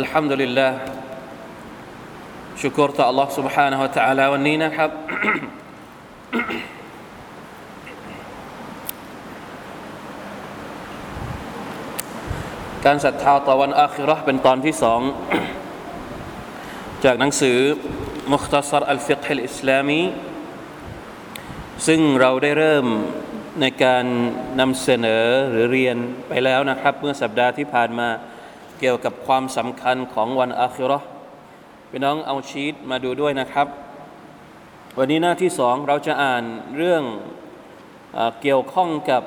[0.00, 0.72] الحمد لله
[2.60, 4.90] ชุกรต่อ Allah سبحانه และ تعالى วันนี้นะครับ
[12.84, 15.00] การศรัทธาต่อวันอาคิเราะห์เป็นตอนที่สอง
[17.04, 17.58] จากหนังสือ
[18.32, 20.00] มุคตสรอัลฟิกฮิลอิสลามี
[21.86, 22.86] ซึ่งเราได้เริ่ม
[23.60, 24.04] ในการ
[24.60, 25.96] นำเสนอหรือเรียน
[26.28, 28.08] ไปแล้วนะครับ เมื่อสัปดาห์ที่ผ่านมา
[28.79, 31.07] เกี่ยวกับความสำคัญของวันอาคิราะห์
[31.89, 33.67] พี่น้องเอาชีตมาดูด้วยนะครับ
[34.97, 36.43] วันนี้หน้าที่สองเราจะอ่าน
[36.77, 37.03] เรื่อง
[38.13, 39.23] เอเกี่ยวข้องกับ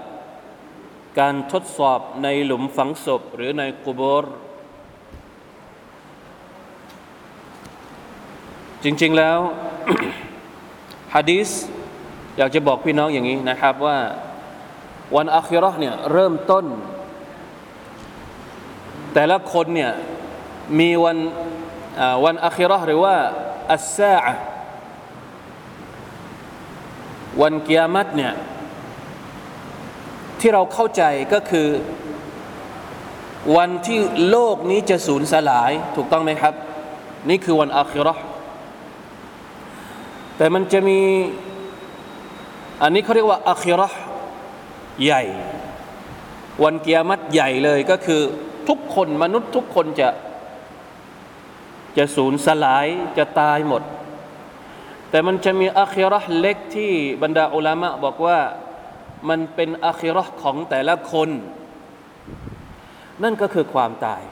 [1.20, 4.26] การทดสอบในหลุมฝังศพหรือในกุโบร
[8.84, 9.38] จริง ๆแล้ว
[11.14, 11.48] ฮะดีษ
[12.38, 13.98] อยากจะบอกพี่น้องอย่างนี้นะครับว่า
[15.16, 16.64] วันอาคิราะห์เนี่ยเริ่มต้น
[19.14, 19.92] แต่ละคนเนี่ย
[20.78, 21.18] มีวัน
[22.24, 23.14] วันอาคิราห์หรือว่า
[23.72, 24.34] อัสซาอะ
[27.42, 28.32] วันกิยามัตเนี่ย
[30.40, 31.02] ที่เราเข้าใจ
[31.32, 31.68] ก็คือ
[33.56, 33.98] วันที่
[34.30, 36.54] โลกนี้จะสูญสลายถูกต้องไหมครับ
[37.28, 38.22] นี่คือวันอาคิราะห์
[40.36, 41.00] แต่มันจะมี
[42.82, 43.96] อันนี้เขาเรียกว่าอาคิราะห์
[45.04, 45.22] ใหญ่
[46.64, 48.22] วันกิยามัตใหญ่เลยก็คือ
[48.68, 50.08] ทุกคนมนุษย์ทุกคนจะ
[51.96, 52.86] จะสูญสลาย
[53.18, 53.82] จะตายหมด
[55.10, 56.90] แต่มันจะมีอาคิราะห์เล็กที่
[57.22, 58.38] บรรดาอุลามะบอกว่า
[59.28, 61.28] มันเป็นอาคิราะห์ของแต่ละคน
[63.22, 64.22] นั่นก็คือความตาย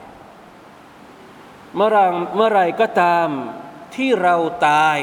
[1.77, 1.99] เมื่อไร
[2.37, 3.29] เมื่อไรก็ตาม
[3.97, 4.35] ที่เรา
[4.69, 4.99] ตาย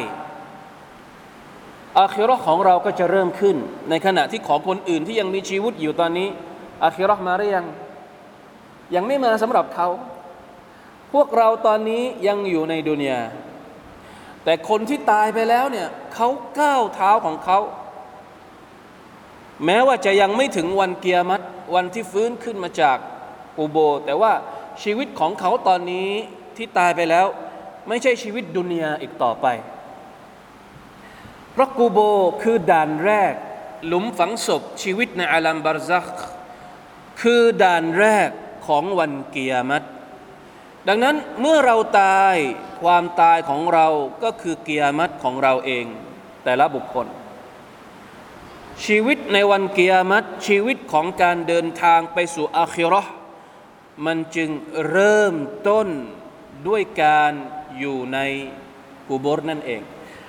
[1.99, 3.55] อาคิราะห์ของเราก็จะเริ่มขึ้น
[3.89, 6.27] ในขณะที่ของคนอื่นที่ยังมีชีวิตอยู่ตอนนี้
[6.83, 7.65] อาคิราะห์มาหรือยัง
[8.95, 9.87] ยังไม่มาสำหรับเขา
[11.13, 13.21] พวกเราตอนนี้ยังอยู่ในดุนยา
[14.43, 16.27] แต่คนที่ตายไปแล้วเนี่ยเขา
[16.59, 17.59] ก้าวเท้าของเขา
[19.65, 21.41] แม้ว่าจะยังไม่ถึงวันเกียรมัต
[21.75, 22.97] วันที่ฟื้นขึ้นมาจาก
[23.59, 24.33] อูโบ แต่ว่า
[24.83, 26.09] ชีวิตของเขาตอนนี้
[26.57, 27.25] ที่ตายไปแล้ว
[27.87, 29.47] ไม่ใช่ชีวิตดุนยาอีกต่อไป
[31.51, 31.99] เพราะกูโบ
[32.41, 33.33] คือด่านแรก
[33.87, 36.07] หลุมฝังศพชีวิตในอาลัมบารซัก
[37.21, 38.29] คือด่านแรก
[38.67, 39.85] ของวันเกียรติ
[40.87, 42.35] ดังนั้นเมื่อเราตาย
[42.81, 43.87] ความตายของเรา
[44.23, 45.85] ก็คือเกียรติของเราเอง
[46.43, 47.07] แต่ละบุคคล
[48.85, 53.11] ชีวิตในวันเกียรติชีวิตของการเดินทางไปสู่อาคิราะห์
[54.05, 54.49] มันจึง
[54.89, 55.35] เริ่ม
[55.67, 55.87] ต้น
[56.67, 57.31] ด้วยการ
[57.79, 58.19] อยู่ใน
[59.07, 59.81] กูบรนั่นเอง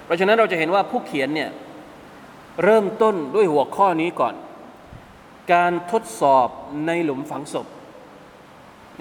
[0.04, 1.50] เพราะฉะนั้นเราจะเห็นว่าผู้เขียนเนี่ย
[2.64, 4.34] เริ่มต้นด้วยหัวข้อนี้ก่อน
[5.52, 6.48] การทดสอบ
[6.86, 7.66] ในหลุมฝังศพ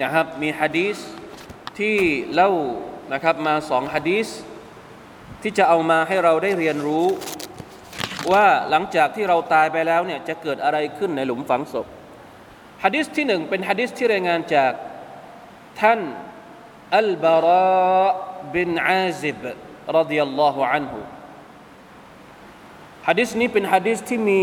[0.02, 0.96] นะครับมีฮะดีษ
[1.78, 1.96] ที่
[2.34, 2.50] เล่า
[3.12, 4.28] นะครับมาสองฮะดีษ
[5.42, 7.06] ที่จะเอามาให้เราได้เรียนรู้
[8.32, 11.86] ว่าหลังจากที่เราตายไปแล้วเนี่ยจะเกิดอะไรขึ้นในหลุมฝังศพ
[12.84, 14.72] ฮะดีษที่หนึ่งเป็นฮะดีษที่รายงานจาก
[15.80, 16.00] ท่าน
[16.96, 18.06] อัลบารา
[18.54, 19.38] บินอาซิบ
[19.96, 20.98] รดิยัลลอฮุอันฮุ
[23.08, 24.42] ฮะดีษนี้เป็นฮะดีษที่มี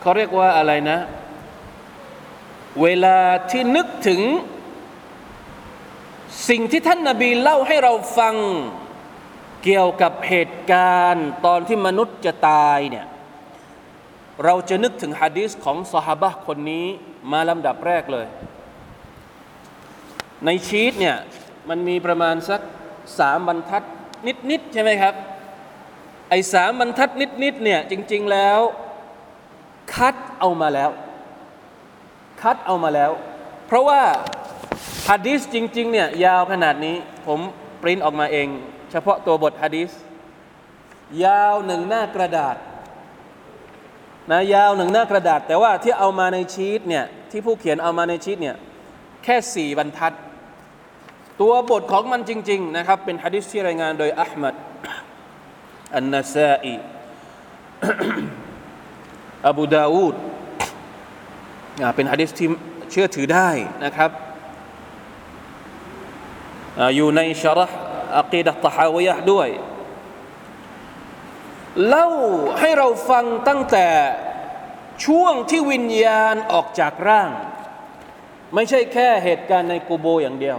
[0.00, 0.98] เขาเรียกว่าอะไรนะ
[2.82, 3.18] เวลา
[3.50, 4.20] ที่นึกถึง
[6.48, 8.34] สิ่งที่ท่านนาบีเล่าให้เราฟัง
[9.64, 13.06] เกี่ยวกับเหตุการณ์ตอนที่มนุษย์จะตายเนี่ย
[14.44, 16.86] เราจะนึกถึงฮะดีษของสหบะคนนี้
[17.32, 18.26] มาลำดับแรกเลย
[20.46, 21.16] ในชีตเนี่ย
[21.68, 22.60] มันมีประมาณสัก
[23.18, 23.82] สามบรรทัด
[24.50, 25.14] นิด ๆ ใช่ไหมครับ
[26.30, 27.10] ไอ้สามบรรทัด
[27.42, 28.60] นิด ๆ เนี่ยจริง ๆ แล้ว
[29.94, 30.90] คัดเอามาแล้ว
[32.42, 33.10] คัดเอามาแล้ว
[33.66, 34.02] เพราะว่า
[35.08, 36.96] ฮะดีษจริง ๆ เนี่ย ยาวขนาดนี้
[37.26, 37.40] ผม
[37.82, 38.48] ปริ้นออกมาเอง
[38.90, 39.90] เฉพาะตัวบทฮะดีษ
[41.24, 42.56] ยาวหนึ่งหน้ากระดาษ
[44.30, 48.56] นะยาวหนึ่งหน้ากระดาษ แต่ว่าที่เอามาในชีตเนี่ยที่ผู้เขียนเอามาในชีตเนี่ย
[49.24, 50.12] แค่สี่บรรทัด
[51.40, 54.54] ตัวบทของมันจริง ๆ นะครับ เป็นฮะดิษที่รายงานโดยอัลมัด
[55.94, 56.74] อันนาซาอี
[59.48, 60.16] อบูดาวูด
[61.94, 62.48] เป็นฮะดิษที่
[62.90, 63.48] เชื่อถือได้
[63.84, 64.10] นะครับ
[66.96, 67.78] อยู่ในชรห์
[68.18, 69.48] อักีดะตะฮาวยะด้วย
[71.88, 72.08] เล่า
[72.58, 73.88] ให้เราฟังตั้งแต่
[75.04, 77.30] ช่วงที่วิญญาณออกจากร่าง
[78.54, 80.58] ไม่ใช่แค่เหตุการณ์ในกูโบอย่างเดียว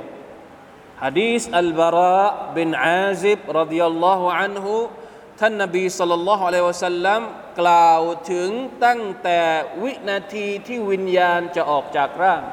[1.03, 4.73] ฮะดีษอัลบาระบินอาซิบรดิยัลลอฮุอันฮุ
[5.39, 7.21] ท่านนบีสัลลัลลอฮุอะลัยวะสัลลัม
[7.59, 8.01] กล่าว
[8.31, 8.49] ถึง
[8.85, 9.39] ตั้งแต่
[9.83, 12.43] วินาทีที่วิญญาณจะออกจากร่าง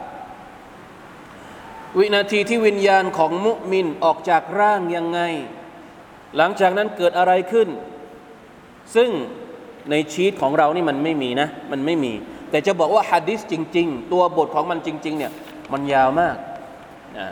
[1.98, 5.20] วินาทีที่วิญญาณของมุมินออกจากร่างยังไง
[6.36, 7.68] หลังจากนั้นเกิดอะไรขึ้น
[8.94, 9.10] ซึ่ง
[9.90, 12.12] ในชีตของเรานี่มันไม่มีนะ มันไม่มี
[12.50, 15.32] แต่จะบอกว่าฮะดิษจริง ๆ ตัวบทของมันจริง ๆ เนี่ย
[15.72, 16.36] มันยาวมาก
[17.18, 17.28] นะ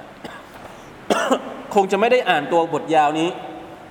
[1.74, 3.30] คงจะไม่ได้อ่านตัวบทยาวนี้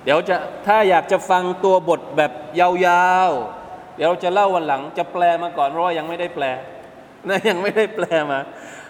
[0.04, 0.36] เดี๋ยวจะ
[0.66, 3.61] ถ้าอยากจะฟังตัวบทแบบยาวๆ
[3.95, 6.45] เดี๋ยวเราจะเล่าวันหลัง จะแปลมาก่อนเพราะว่ายังไม่ได้แปล
[7.29, 8.39] นะยังไม่ได้แปลมา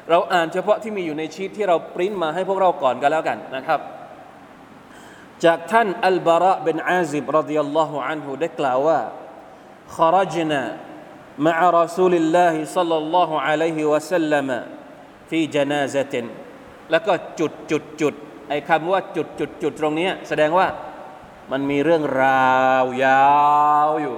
[0.10, 3.80] เราอ่านเฉพาะที่มีอยู่ในชีตที่เราปริ้นมาให้พวกเราก่อนกันแล้วกันนะครับ
[5.46, 9.00] จากท่านอัลบาระเป็นอาซิบรดิยัลลอฮุอันฮุได้กล่าวว่า
[9.98, 10.62] خرجنا
[11.48, 14.48] مع رسول الله صلى الله عليه وسلم
[15.30, 16.14] في جنازة
[16.92, 18.14] แล้วก็จุดจุดจุด
[18.50, 20.68] ไอ้คำว่าจุดจุดจุดตรงนี้แสดงว่า
[21.52, 23.28] มันมีเรื่องราวยา
[23.88, 24.18] วอยู่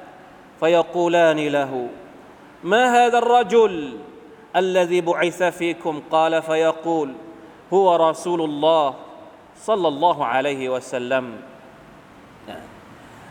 [0.60, 1.72] فيقولان له
[2.72, 3.72] ما هذا الرجل
[4.56, 7.08] الذي بعث فيكم قال فيقول
[7.74, 8.94] هو رسول الله
[9.68, 11.26] صلى الله عليه وسلم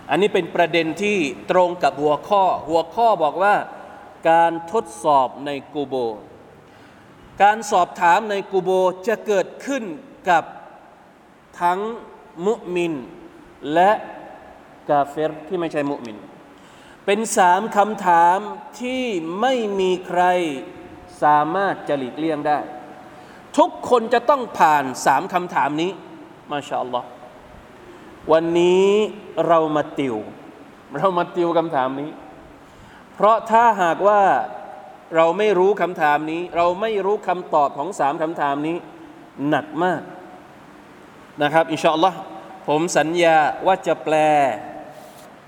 [0.09, 1.17] อันนี้เป็นประเด็นที่
[1.51, 3.55] ตรงกับหัวข้อ หัวข้อบอกว่า
[4.29, 5.95] การทดสอบในกูโบ
[7.43, 8.69] การสอบถามในกูโบ
[9.07, 9.83] จะเกิดขึ้น
[10.29, 10.43] กับ
[11.61, 11.79] ทั้ง
[12.45, 12.93] มุมิน
[13.73, 13.91] และ
[14.89, 16.17] กาเฟรที่ไม่ใช่มุมิน
[17.06, 18.38] เป็นสามคำถาม
[18.80, 19.04] ที่
[19.40, 20.22] ไม่มีใคร
[21.22, 22.58] สามารถจะหลีกเลี่ยงได้
[23.58, 25.90] ทุกคนจะต้องผ่านสามคำถามนี้
[26.50, 27.08] มาชาอัลลอฮ์
[28.32, 28.90] วันนี้
[29.46, 30.16] เรามาติว
[30.98, 32.10] เรามาติวคำถามนี้
[33.14, 34.22] เพราะถ้าหากว่า
[35.16, 38.76] เราไม่รู้คำถามนี้ เราไม่รู้คำตอบของสามคำถามนี้
[39.48, 40.02] หนักมาก
[41.42, 42.18] นะครับ อินชาอัลลอฮ์
[42.68, 43.36] ผมสัญญา
[43.66, 44.14] ว่าจะแปล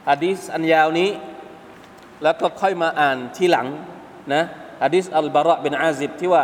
[0.09, 1.11] ฮะดีษอันยาวนี้
[2.23, 3.67] แล้วก็ค่อยมาอ่านทีหลัง
[4.35, 4.43] นะ
[4.83, 6.43] ฮะดีษอัลบาระเป็นอาซิบที่ว่า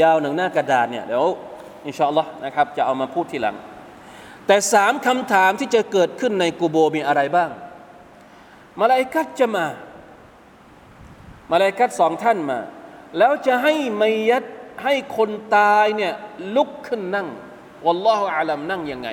[0.00, 1.26] ยาวหนึ่งหน้ากระดาษเนี่ยเดี๋ยว
[1.86, 3.56] อินชาอัลลอฮ์นะครับจะเอามาพูดทีหลัง
[4.46, 7.50] แต่สามคำถามที่จะเกิดขึ้นในกูโบมีอะไรบ้าง
[8.80, 9.66] มาลายกัดจะมา
[11.52, 12.58] มาลายกัดสองท่านมา
[13.18, 14.44] แล้วจะให้มัยัด
[14.84, 16.12] ให้คนตายเนี่ย
[16.56, 17.28] ลุกขึ้นนั่ง
[17.86, 19.08] วัลลอฮฺอาลัมนั่งยังไง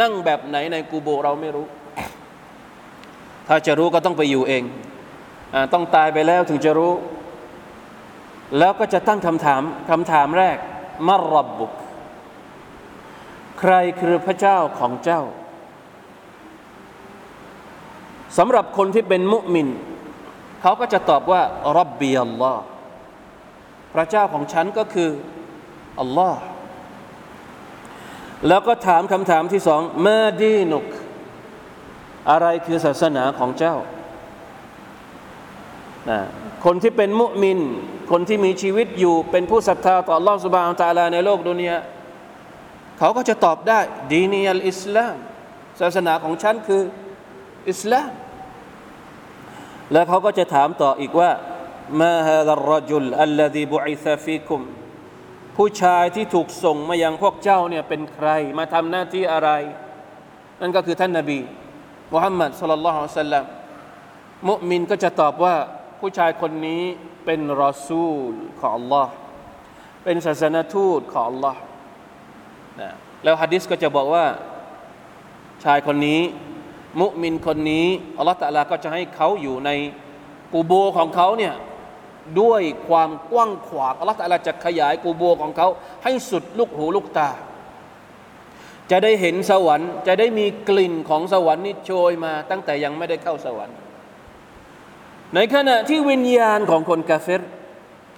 [0.00, 1.66] นั่งแบบไหนในกูโบเราไม่รู้
[3.48, 4.62] ถ้าจะรู้ก็ต้องไปอยู่เอง
[5.72, 6.94] ต้องตายไปแล้วถึงจะรู้
[8.58, 10.56] แล้วก็จะตั้งคำถามคำถามแรก
[11.06, 11.72] มารับบุก
[13.60, 15.22] ใครคือพระเจ้าของเจ้า
[18.38, 19.68] สำหรับคนที่เป็นมุมิน
[20.60, 21.42] เขาก็จะตอบว่า
[21.78, 22.62] รับบีอัลลอฮ์
[23.94, 25.10] พระเจ้าของฉันก็คือ
[26.00, 26.40] อัลลอฮ์
[28.48, 30.86] แล้วก็ถามคำถามที่สองมาดีนุก
[32.30, 33.76] อะไรคือศาสนาของเจ้า
[36.10, 36.20] นะ
[36.64, 37.58] คนที่เป็นมุมิน
[38.10, 41.76] คนที่มีชีวิตอยู่เป็นผู้ศรัทธาต่อลอสุบาอตาลาในโลกดุนยา
[42.98, 43.80] เขาก็จะตอบได้
[44.12, 45.14] ดีนีอัลอิสลาม
[45.80, 46.82] ศาสนาของฉันคือ
[47.70, 48.08] อิสลาม
[49.92, 51.30] แล้วเขาก็จะถามต่ออีกว่า
[52.00, 54.60] มาฮาดรจุลอัลลดีบุอิซาฟิคุม
[55.56, 59.50] ผู้ชายที่ถูกส่งมายังพวกเจ้าเนี่ยเป็นใคร มาทำหน้าที่อะไร
[60.60, 61.38] นั่นก็คือท่านนาบี
[62.12, 63.46] มุฮัมมัดสุลลัลลอฮุอะลัยฮิสลาม
[64.48, 65.54] มุมินก็จะตอบว่า
[66.00, 66.82] ผู้ชายคนนี้
[67.24, 69.06] เป็นรอซูลของ Allah
[70.04, 71.56] เป็นศาสนทูตของ Allah
[72.80, 72.90] นะ
[73.24, 74.24] แล้วฮะดิษก็จะบอกว่า
[75.64, 76.20] ชายคนนี้
[77.00, 77.86] มุมินคนนี้
[78.18, 79.70] อัลลอฮฺตะลาก็จะให้เขาอยู่ใน
[80.52, 81.54] กูโบของเขาเนี่ย
[82.40, 85.68] ด้วยความกว้างขวางอัลลอฮฺตะลาจะขยายกูโบของเขา
[86.04, 87.30] ให้สุดลูกหูลูกตา
[88.90, 93.76] จะได้เห็นสวรรค์ จะได้มีกลิ่นของสวรรค์นี่โชยมาตั้งแต่ยังไม่ได้เข้าสวรรค์
[95.34, 97.42] ในขณะที่วิญญาณของคนกาเฟร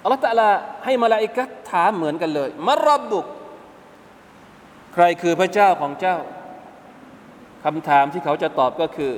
[0.02, 0.50] อัลลอฮฺ تعالى
[0.84, 3.26] ให้มาลาอิกัดถามเหมือนกันเลยمن ربك
[4.94, 6.16] ใครคือพระเจ้าของเจ้า
[7.64, 9.12] คำถามที่เขาจะตอบก็คือ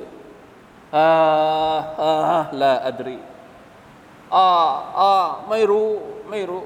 [0.97, 3.19] هاه هاه لا أدري
[4.35, 4.49] อ่า
[5.01, 5.15] อ่า
[5.49, 5.89] ไม่รู้
[6.31, 6.63] ไม่รู้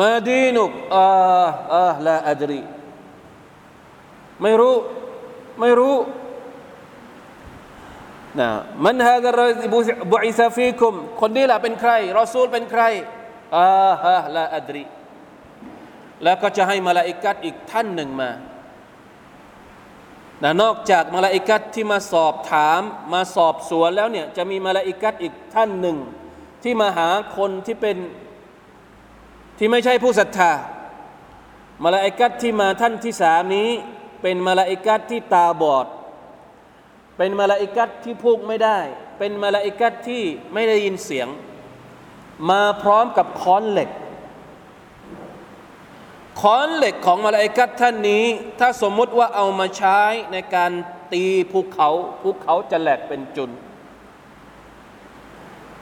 [0.00, 2.62] ما دينك هاه هاه لا أدري
[4.42, 4.74] ไม่รู้
[5.60, 5.94] ไม่รู้
[8.40, 8.50] นะ
[8.84, 12.82] من هذا بعث فيكم คนนี้แหละเป็นใคร รอซูลเป็นใคร
[13.56, 14.84] هاه لا أدري
[16.24, 18.30] แล้วก็จะให้มาลาอิกัดอีกท่านหนึ่งมา
[20.42, 22.80] นะนอกจากมาลาอิกัดที่มาสอบถาม
[23.12, 25.96] มาสอบสวนแล้วเนี่ยจะมีมาลาอิกัดอีกท่านหนึ่ง
[26.62, 27.96] ที่มาหาคนที่เป็น
[29.58, 30.52] ที่ไม่ใช่ผู้ศรัทธา
[31.84, 33.70] มาลาอิกัดที่มาท่านที่สามนี้
[34.22, 35.86] เป็นมาลาอิกัดที่ตาบอด
[37.24, 38.78] เป็นมาลาอิกัดที่พูดไม่ได้
[39.18, 40.22] เป็นมาลาอิกัดที่
[40.54, 41.28] ไม่ได้ยินเสียง
[42.50, 43.90] มาพร้อมกับค้อนเหล็ก
[46.40, 48.24] ค้อนเหล็กของมาลาอิกัดท่านนี้
[48.60, 50.00] ถ้าสมมุติว่าเอามาใช้
[50.32, 50.72] ในการ
[51.12, 51.88] ตีภูเขา
[52.22, 53.50] ภูเขาจะแหลกเป็นจุน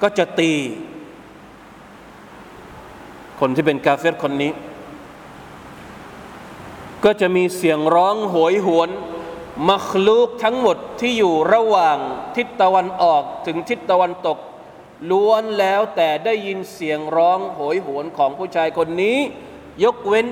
[0.02, 0.52] ก็จะตี
[3.40, 4.52] คนที่เป็นกาเฟรคนนี้
[7.04, 8.90] ก็จะมีเสียงร้องโหยหวน
[9.70, 11.98] มัคลูกทั้งหมดที่อยู่ระหว่าง
[12.36, 14.38] ทิศตะวันออกถึงทิศตะวันตก
[15.10, 19.18] ล้วนแล้วแต่ได้ยินเสียงร้องโหยหวนของผู้ชายคนนี้
[19.84, 20.26] ยกเว้น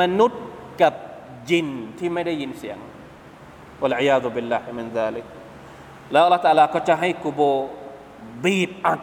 [0.00, 0.42] มนุษย์
[0.82, 0.94] กับ
[1.50, 1.66] จิน
[1.98, 2.78] ที่ไม่ได้ยินเสียง
[3.82, 5.24] วะลัยยาตุบิลลาฮิมินซาลิก
[6.12, 7.40] แล้วอัลลอฮฺตาลาก็จะให้กูโบ
[8.44, 9.00] บีบอัด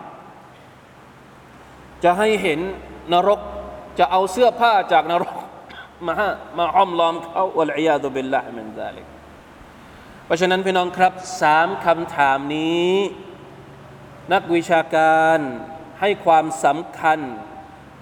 [2.04, 2.60] จะให้เห็น
[3.14, 3.40] นรก
[4.00, 5.36] จะเอาเสื้อผ้าจากนรก
[6.08, 9.15] มาฮะมาอ้อมล้อมเขาวะลัยยาตุบิลลาฮิมินซาลิก
[10.26, 12.94] เพราะฉะนั้นพี่น้องครับสามคำถามนี้
[14.34, 15.40] นักวิชาการ
[16.02, 17.20] ให้ความสำคัญ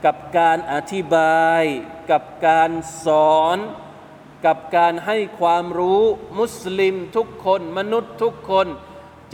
[0.05, 1.63] กับการอธิบาย
[2.11, 2.71] กับการ
[3.05, 3.57] สอน
[4.45, 6.01] กับการให้ความรู้
[6.39, 8.67] มุสลิมทุกคนมนุษย์ทุกคน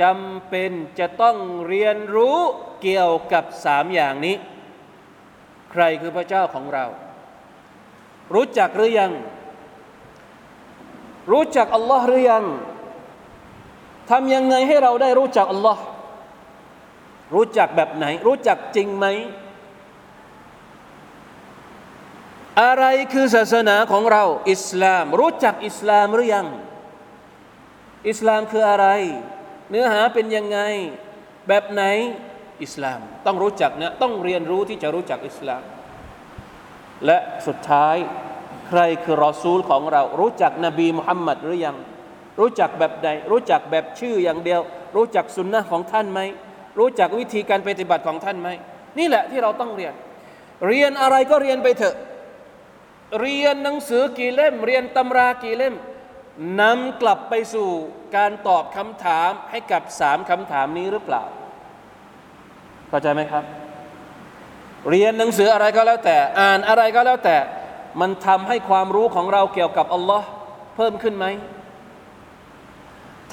[0.01, 2.37] จำเป็นจะต้องเรียนรู้
[2.81, 4.35] เกี่ยวกับสามอย่างนี้
[5.71, 6.85] ใครคือพระเจ้าของเรา
[8.33, 9.11] รู้จักหรือยัง
[11.31, 12.45] รู้จักอัลลอฮ์หรือยัง
[14.09, 15.83] ทำยังไงให้เราได้รู้จักอัลลอฮ์
[17.33, 19.05] รู้จักแบบไหน รู้จักจริงไหม
[22.61, 26.47] อะไรคือศาสนาของเรา อิสลาม รู้จักอิสลามหรือยัง
[28.09, 28.87] อิสลามคืออะไร
[29.69, 30.59] เนื้อหาเป็นยังไง
[31.47, 31.83] แบบไหน
[32.63, 35.63] อิสลาม ต้องรู้จักนะต้องเรียนรู้ที่จะรู้จักอิสลาม
[37.05, 37.95] และสุดท้าย
[38.67, 41.77] ใครคือรอซูลของเรา รู้จักนบีมุฮัมมัดหรือยัง
[42.39, 44.61] รู้จักแบบใด รู้จักแบบชื่ออย่างเดียว
[44.95, 46.19] รู้จักสุนนะของท่านไหม
[46.79, 48.49] รู้จักวิธีการปฏิบัติของท่านไหม
[48.99, 49.93] นี่แหละที่เราต้องเรียน
[50.67, 51.95] เรียนอะไรก็เรียนไปเถอะ
[53.21, 55.75] เรียนหนังสือกี่เล่ม เรียนตำรากี่เล่ม
[56.61, 57.69] นำกลับไปสู่
[58.15, 61.23] การตอบคำถามให้กับสามคำถามนี้หรือเปล่า
[62.89, 63.43] เข้าใจไหมครับ
[64.89, 67.37] เรียนหนังสืออะไรก็แล้วแต่ อ่านอะไรก็แล้วแต่
[68.01, 70.27] มันทำให้ความรู้ของเราเกี่ยวกับอัลลอฮ์
[70.75, 71.25] เพิ่มขึ้นไหม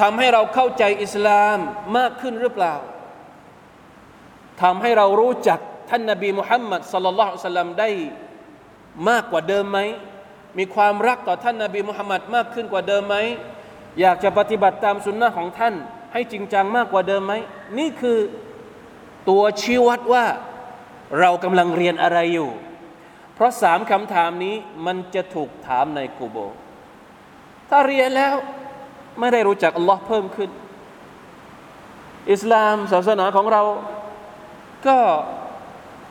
[0.01, 1.59] ทำให้เราเข้าใจอิสลาม
[1.97, 2.75] มากขึ้นหรือเปล่า
[4.63, 5.61] ทำให้เรารู้จัก
[5.91, 7.91] ท่านนบีมุฮัมมัดสัลลัลลอฮุอะลัยฮิได้
[9.09, 9.79] มากกว่าเดิมไหม
[10.59, 13.17] มีความรักต่อท่านนาบีมุฮัมมัดมากขึ้นกว่าเดิมไหม
[14.01, 15.75] อยากจะปฏิบัติตามสุนนะของท่าน
[16.13, 17.35] ให้จริงจังมากกว่าเดิมไหม
[17.79, 18.19] นี่คือ
[19.29, 20.25] ตัวชี้วัดว่า
[21.21, 22.51] เรากำลังเรียนอะไรอยู่
[23.35, 24.55] เพราะสามคำถามนี้
[24.87, 26.37] มันจะถูกถามในกูโบ
[27.71, 28.35] ถ้าเรียนแล้ว
[29.21, 30.51] ไม่ได้รู้จักอัลลอฮ์เพิ่มขึ้น
[32.33, 33.63] อิสลามศาสนาของเรา
[34.87, 34.99] ก็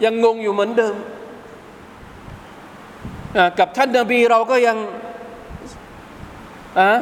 [0.03, 0.95] ยังงงอยู่เหมือนเดิม
[3.59, 4.77] กับท่านนบีเราก็ยัง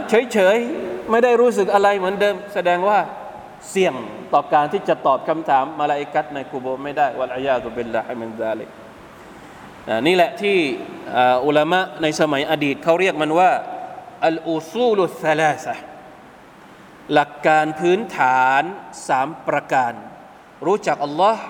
[0.09, 2.99] เฉยๆ ไม่ได้รู้สึกอะไรเหมือนเดิม แสดงว่า
[3.69, 3.93] เสี่ยง
[4.33, 8.69] ต่อการที่จะตอบคำถามมาลาอิกัตในกูโบไม่ได้والعياذ بالله من ذلك
[10.07, 10.57] นี่แหละที่
[11.45, 13.51] อุลามะในสมัยอดีตเขาเรียกมันว่า
[14.27, 15.75] อัลอุซูลุสลาสะ
[17.13, 18.63] หลักการพื้นฐาน
[19.07, 19.93] สามประการ
[20.65, 21.43] รู้จักอัลลอฮ์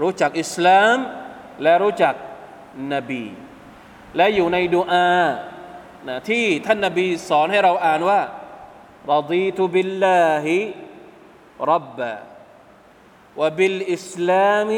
[0.00, 0.96] รู้จักอิสลาม
[1.62, 2.14] และรู้จัก
[2.94, 3.24] นบี
[4.16, 5.22] และอยู่ในดูอา
[6.08, 8.20] นะที่ท่านนบีสอนให้เราอ่านว่า
[9.12, 10.56] รดีตุบิลลาฮิ
[11.72, 12.12] รับบะ
[13.40, 14.70] วบิลอิสลาม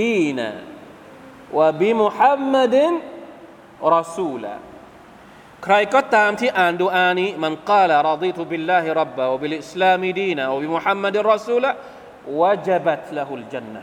[0.00, 0.48] ดีนะ
[1.58, 2.76] วบิมุฮัมมัด
[3.94, 4.54] รอซูละ
[5.64, 11.70] ใครก็ตามที่อ่านดูอานี้มันกล่าวรดีตุบิลลาฮิรับบะวบิลอิสลามีดีนะวบิมุฮัมมัดรอซูละ
[12.40, 13.82] วะจบัตละฮุลจันนะ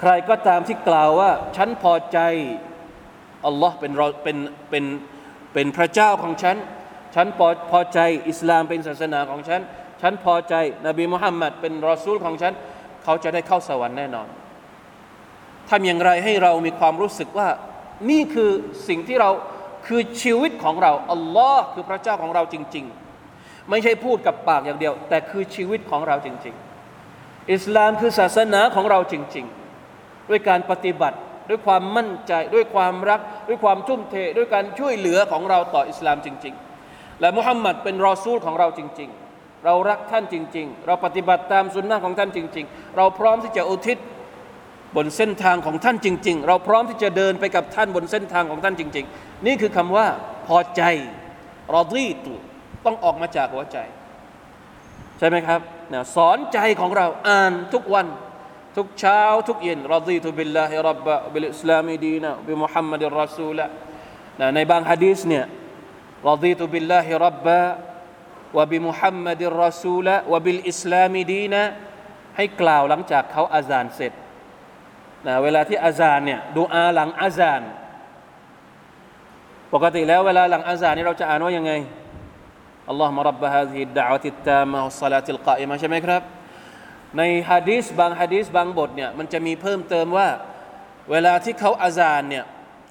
[0.00, 2.18] ใครก็ตามที่กล่าวว่า ฉันพอใจ
[3.46, 3.92] อัลลอฮ์เป็น
[4.22, 4.36] เป็น
[4.70, 4.84] เป็น
[5.52, 6.56] เป็นพระเจ้าของฉัน
[7.14, 9.60] ฉันพอพอใจอิสลามเป็นศาสนาของฉัน
[10.02, 10.54] ฉันพอใจ
[10.86, 12.52] นบีมุฮัมมัดเป็นรอซูลของฉัน
[13.04, 14.28] เขาจะได้เข้าสวรรค์แน่นอน
[15.70, 17.48] ทำอย่างไรให้เรามีความรู้สึกว่า
[18.10, 18.50] นี่คือ
[18.88, 19.30] สิ่งที่เรา
[19.86, 22.84] คือชีวิตของเราอัลลอฮ์คือพระเจ้าของเราจริง
[23.28, 26.54] ๆ ไม่ใช่พูดกับปากอย่างเดียว แต่คือชีวิตของเราจริง
[27.02, 29.46] ๆ อิสลามคือศาสนาของเราจริง
[29.88, 36.54] ๆ ด้วยการปฏิบัติด้วยความมั่นใจด้วยความรัก ด้วยความทุ่มเท ด้วยการช่วยเหลือของเราต่ออิสลามจริง
[36.88, 43.98] ๆ และมุฮัมมัดเป็นรอซูลของเราจริง ๆ เรารักท่านจริง ๆ เราปฏิบัติตามสุนนะของท่านจริง ๆ เราพร้อมที่จะอุทิศ
[44.96, 50.06] บนเส้นทางของท่านจริง ๆ เราพร้อมที่จะเดินไปกับท่านบนเส้นทางของท่านจริง ๆ นี่คือคำว่า
[50.46, 50.82] พอใจ
[51.76, 52.32] รอดีตุ
[52.84, 53.78] ต้องออกมาจากหัวใจ
[55.18, 55.60] ใช่ไหมครับ
[55.92, 58.06] นะสอนใจของเราอ่านทุกวัน
[58.76, 63.66] ทุกเช้า ทุกเย็นรอดีตุบิลลาฮิรับบะบิลอิสลามีดีนะบิมุฮัมมัดรอซูละ
[64.40, 65.44] นะในบางฮะดีษเนี่ย
[66.28, 67.60] รอดีตุบิลลาฮิรับบะ
[68.58, 71.62] วบิมุฮัมมัดรอซูละวบิลอิสลามีดีนะ
[72.36, 74.12] ให้กล่าวหลังจากเขาอาซานเสร็จ
[75.26, 77.62] นะเวลาที่อาซานเนี่ยดูอาหลังอาซาน
[79.72, 81.72] ปกติแล้วเวลาหลังอาซานนี่เราจะอ่านว่ายังไง
[82.88, 86.22] อัลลอฮ์มารับบะฮาฮิดดะอัติตามะฮุสลาติลกาอิมาใช่ไหมครับ
[87.16, 90.28] ในฮะดีษบางฮะดีษบางบทเนี่ยมันจะมีเพิ่มเติมว่า
[91.10, 92.44] เวลาที่เขาอาซานเนี่ย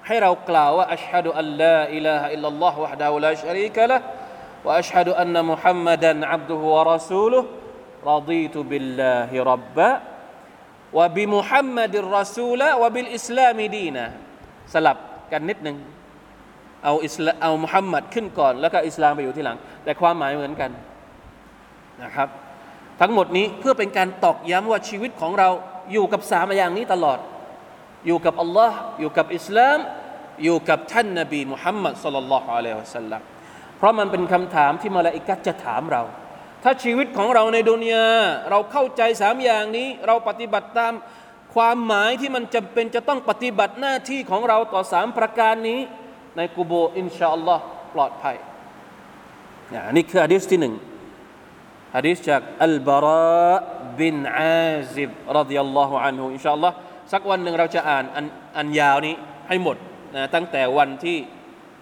[0.06, 8.12] ให้เรากล่าวว่าأشهد أن لا إله إلا الله وحده لا شريك له وأشهد أن محمدا عبده ورسوله
[8.12, 14.06] رضيت بالله ربا وبمحمد رسولا وبالإسلام دينا
[14.74, 14.96] สลับ
[15.32, 15.76] กันนิดหนึ่ง
[16.84, 20.70] เอาอิสลาเอามุฮัมมัดขึ้นก่อน แล้วก็อิสลามไปอยู่ที่หลัง แต่ความหมายเหมือนกัน
[22.02, 22.28] นะครับ
[23.00, 25.48] ทั้งหมดนี้เพื่อเป็นการตอกย้ำว่าชีวิตของเรา
[25.92, 27.18] อยู่กับสามอย่างนี้ตลอด
[28.06, 29.78] อยู่กับอัลลอฮ์อยู่กับอิสลาม
[30.44, 33.20] อยู่กับท่านนบีมุฮัมมัดสุลลัลลอฮุอะลัยฮิวะสัลลัม
[33.78, 36.02] เพราะมันเป็นคำถามที่มาลาอิกัจะถามเรา
[36.62, 38.06] ถ้าชีวิตของเราในดุนยา
[38.50, 40.92] เราเข้าใจสามอย่างนี้ เราปฏิบัติตาม
[41.54, 45.80] ความหมายที่มันจำเป็นจะต้องปฏิบัติหน้าที่ของเราต่อสามประการนี้
[46.36, 47.62] ในกุโบอินชาอัลลอฮ์
[47.94, 48.36] ปลอดภัย
[49.96, 50.74] นี่คือฮะดิษที่หนึ่ง
[51.96, 53.56] ฮะดิษจากอัลบาระ
[53.98, 56.76] บินอาซิบรดิยัลลอฮุอันฮุอินชาอัลลอฮ์
[57.12, 58.26] สักวันหนึ่งเราจะอ่านอัน
[58.58, 59.14] อันยาวนี้
[59.48, 59.76] ให้หมด
[60.14, 61.18] นะตั้งแต่วันที่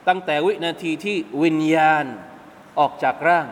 [0.09, 2.05] ตั้งแต่วินาทีที่วิญญาณ
[2.79, 3.47] ออกจากร่าง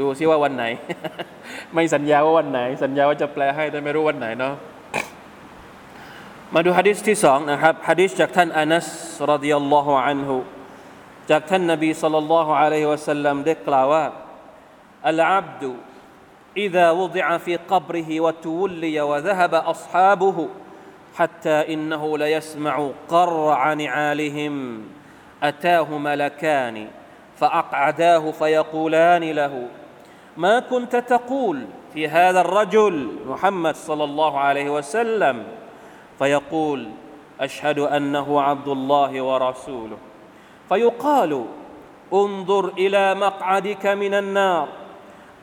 [0.00, 0.64] ดูซิว่าวันไหน
[1.74, 4.54] ไม่สัญญาว่าวันไหน สัญญาว่าจะแปลให้แต่ไม่รู้วันไหนเนาะ
[6.54, 8.88] มาดูฮะดิษที่สองนะครับฮะดิษจากท่านอานัส
[9.30, 10.36] รดิยัลลอฮุอันฮุ
[11.30, 14.04] จากท่านนบีสัลลัลลอฮุอะลัยฮิวะสัลลัมได้กล่าวว่า
[15.08, 15.72] อัลอับดุ
[16.58, 20.48] إذا وضع في قبره وتولي وذهب أصحابه
[21.14, 24.54] حتى إنه ليسمع قرع نعالهم
[25.42, 26.76] أتاه ملكان
[27.36, 29.68] فأقعداه فيقولان له
[30.37, 35.43] ما كنت تقول في هذا الرجل محمد صلى الله عليه وسلم
[36.19, 36.89] فيقول
[37.39, 39.97] أشهد أنه عبد الله ورسوله.
[40.69, 41.45] فيقال
[42.13, 44.67] انظر إلى مقعدك من النار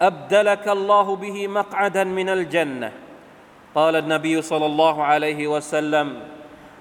[0.02, 2.92] أبدلك الله به مقعدا من الجنة.
[3.74, 6.20] قال النبي صلى الله عليه وسلم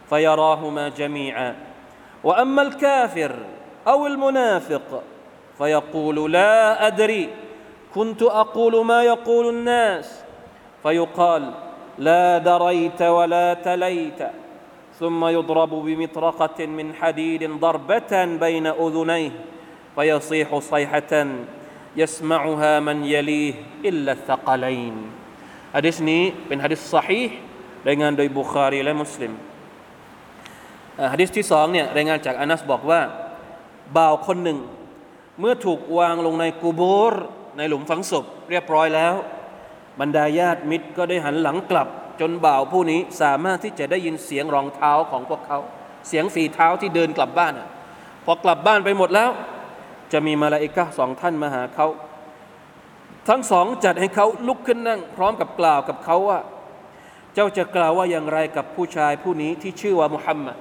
[0.10, 1.56] فيراهما جميعا.
[2.24, 3.36] وأما الكافر
[3.88, 5.04] أو المنافق
[5.58, 7.30] فيقول لا أدري.
[7.95, 10.07] كنت اقول ما يقول الناس
[10.83, 11.43] فيقال
[11.99, 14.21] لا دريت ولا تليت
[14.99, 19.33] ثم يضرب بمطرقه من حديد ضربه بين اذنيه
[19.97, 21.13] فيصيح صيحه
[21.97, 24.97] يسمعها من يليه الا الثقلين
[25.75, 27.31] حديث นี้เป็นหะดีษ صحيح
[27.89, 29.33] รายงานโดยบุคารีและมุสลิม
[31.13, 33.01] ฮะดีษที่สองเนี่ยรายงานจากอานัสบอกว่า
[33.97, 34.59] บ่าวคนหนึ่ง
[35.41, 37.15] เมื่อถูกวางลงในกูโบร
[37.60, 39.14] ในหลุมฝังศพเรียบร้อยแล้ว
[40.00, 41.88] บรรดาญาติมิตรก็ได้หันหลังกลับ
[42.22, 45.60] จนบ่าวผู้นี้สามารถที่จะได้ยินเสียงรองเท้าของพวกเขา
[46.08, 47.54] เสียงฝีเท้าที่เดินกลับบ้าน
[48.26, 49.30] พอกลับบ้านไปหมดแล้ว
[50.14, 51.88] จะมีมาลาอิกะสองท่านมาหาเขา
[53.30, 56.40] ทั้งสองจัดให้เขาลุกขึ้นนั่ง พร้อมกับกล่าวกับเขาว่า
[57.34, 60.58] เจ้าจะกล่าวว่าอย่างไรกับผู้ชายผู้นี้ที่ชื่อว่ามุฮัมมัด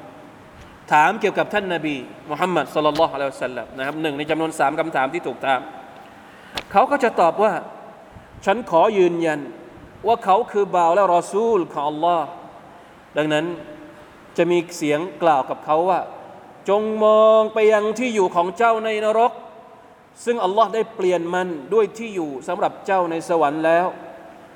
[0.92, 1.96] ถามเกี่ยวกับท่านนาบี
[2.30, 5.60] มุฮัมมัดสุลลัลลอฮุอะลัยฮิวสัลลัมนะครับหนึ่งในจำนวนสามคำถามที่ถูกถาม
[6.72, 7.52] เขาก็จะตอบว่า
[8.44, 9.40] ฉันขอยืนยัน
[10.06, 12.20] ว่าเขาคือบ่าวและรอซูลของ Allah
[13.16, 13.46] ดังนั้น
[14.36, 16.00] จะมีเสียงกล่าวกับเขาว่า
[16.68, 19.32] จงมองไปยังที่อยู่ของเจ้าในนรก
[20.24, 23.86] ซึ่งอัลลอฮ์ได้เปลี่ยนมันด้วยที่อยู่สำหรับเจ้าในสวรรค์แล้ว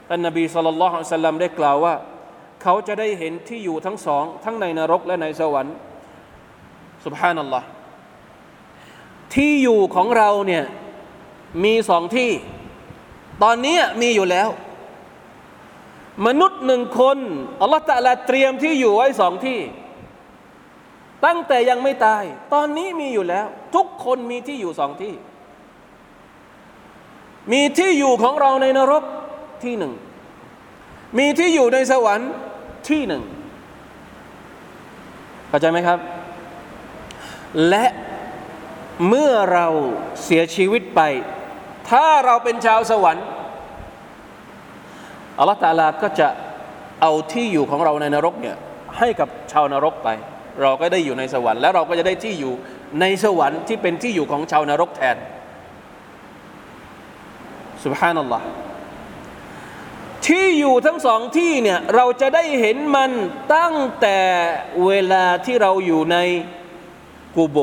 [0.08, 1.94] ท่านนบีสุลต่านละฮ์สัลลัมได้กล่าวว่า
[2.62, 5.74] เขาจะได้เห็นที่อยู่ทั้งสอง ทั้งในนรกและในสวรรค์
[7.04, 7.66] สุบฮานัลลอฮ์
[9.34, 10.64] ที่อยู่ของเราเนี่ย
[11.64, 12.30] มีสองที่
[13.42, 14.48] ตอนนี้มีอยู่แล้ว
[16.26, 17.18] มนุษย์หนึ่งคน
[17.60, 19.60] อัลลอฮฺตะลาเตรียมที่อยู่ไว้สองที่
[21.24, 25.14] ตั้งแต่ยังไม่ตาย ตอนนี้มีอยู่แล้ว ทุกคนมีที่อยู่สองที่
[27.52, 29.04] มีที่อยู่ของเราในนรก
[29.64, 29.92] ที่หนึ่ง
[31.18, 32.32] มีที่อยู่ในสวรรค์
[32.88, 33.22] ที่หนึ่ง
[35.48, 35.98] เข้าใจไหมครับ
[37.68, 37.86] และ
[39.08, 39.66] เมื่อเรา
[40.24, 41.00] เสียชีวิตไป
[41.92, 43.26] ถ้าเราเป็นชาวสวรรค์
[45.38, 46.28] อัลลอฮฺตาลาก็จะ
[47.00, 48.56] เอาที่อยู่ของเราในนรกเนี่ย
[48.98, 50.08] ให้กับชาวนรกไป
[50.62, 52.52] เราก็ได้อยู่ในสวรรค์ และเราก็จะได้ที่อยู่
[53.00, 55.16] ในสวรรค์ที่เป็นที่อยู่ของชาวนรกแทน
[57.84, 58.46] สุบฮานัลลอฮ์
[60.26, 63.10] ที่อยู่ทั้งสองที่เนี่ยเราจะได้เห็นมัน
[63.56, 64.18] ตั้งแต่
[64.86, 66.16] เวลาที่เราอยู่ใน
[67.36, 67.58] กูโบ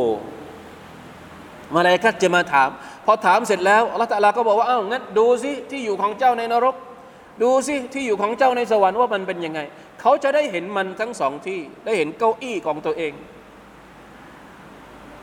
[1.73, 2.69] มาเลยก็จะมาถาม
[3.11, 6.75] อถามเสร็จแล้วอัลลอฮฺตะลาก็บอกว่าอ้าวงั้นดูสิที่อยู่ของเจ้าในนรก
[7.43, 9.59] ดูสิที่อยู่ของเจ้าในสวรรค์ว่ามันเป็นยังไง
[10.01, 13.13] เขาจะได้เห็นมันทั้งสองที่ได้เห็นเก้าอี้ของตัวเอง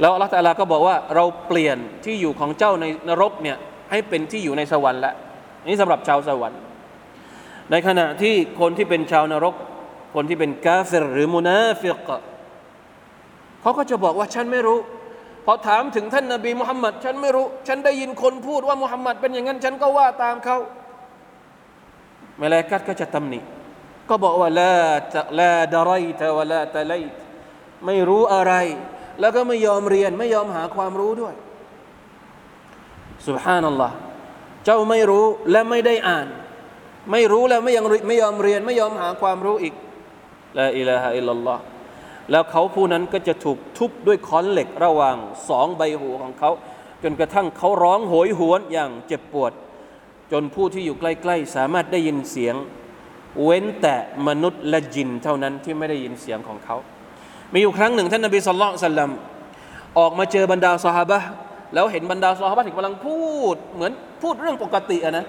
[0.00, 3.56] แล้วอัลลอฮฺตะลาก็บอกว่าเราเปลี่ยนที่อยู่ของเจ้าในนรกเนี่ย
[3.90, 5.14] ให้เป็นที่อยู่ในสวรรค์แล้ว
[5.66, 6.60] นี่สำหรับชาวสวรรค์
[7.70, 9.54] ในขณะที่คนที่เป็นชาวนรก
[10.14, 12.08] คนที่เป็นกาเฟรหรือมุนาฟิก
[13.62, 14.78] เขาก็จะบอกว่าฉันไม่รู้
[15.46, 20.58] พอถามถึงท่านนาบีมุฮัมมัดฉันไม่รู้ ฉันได้ยินคนพูดว่ามุฮัมมัดเป็นอย่างนั้น ฉันก็ว่าตามเขา
[22.38, 23.40] เมลากัดก็จะตำหนิ
[24.08, 24.74] ก็บอกว่าละ
[25.40, 27.12] ละดารายตะวะละตะไลต
[27.86, 28.54] ไม่รู้อะไร
[29.20, 31.34] แล้วก็ไม่ยอมเรียนไม่ยอมหาความรู้ด้วย
[33.26, 33.94] สุบฮานัลลอฮ์
[34.64, 36.26] เจ้าไม่รู้และไม่ได้อ่าน
[37.12, 39.74] ไม่รู้แล้วไม่ยังไม่ยอมเรียน ไม่ยอมหาความรู้อีก
[40.58, 41.62] ละอิลาฮะอิลลัลลอฮ์
[42.30, 45.16] แล้วเขาผู้นั้นก็จะถูกทุบด้วยค้อนเหล็กระหว่าง
[45.48, 46.50] สองใบหูของเขา
[47.02, 49.52] จนกระทั่งเขาร้องโหยหวนอย่างเจ็บปวด
[50.32, 52.54] จนผู้ที่อยู่ใกล้ๆ สามารถได้ยินเสียง
[53.42, 53.94] เว้นแต่
[54.28, 56.76] มนุษย์และจินเท่านั้นที่ไม่ได้ยินเสียงของเขา
[57.52, 59.10] มีอยู่ครั้งหนึ่งท่านนบีสุลต่านสัลลัม
[59.98, 61.22] ออกมาเจอบรรดาสหาย
[61.74, 63.20] แล้วเห็นบรรดาสหายกำลังพู
[63.54, 65.26] ด เหมือนพูดเรื่องปกติอะนะ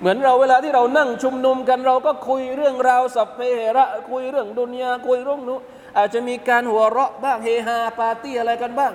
[0.00, 5.58] เหมือนเราเวลาที่เรานั่งชุมนุมกันเราก็คุยเรื่องราวสัพเพเหระคุยเรื่องดุนยาคุยเรื่องนู้
[5.96, 8.92] อาจจะมีการหัวเราะบ้างเฮฮาปาร์ตี้อะไรกันบ้าง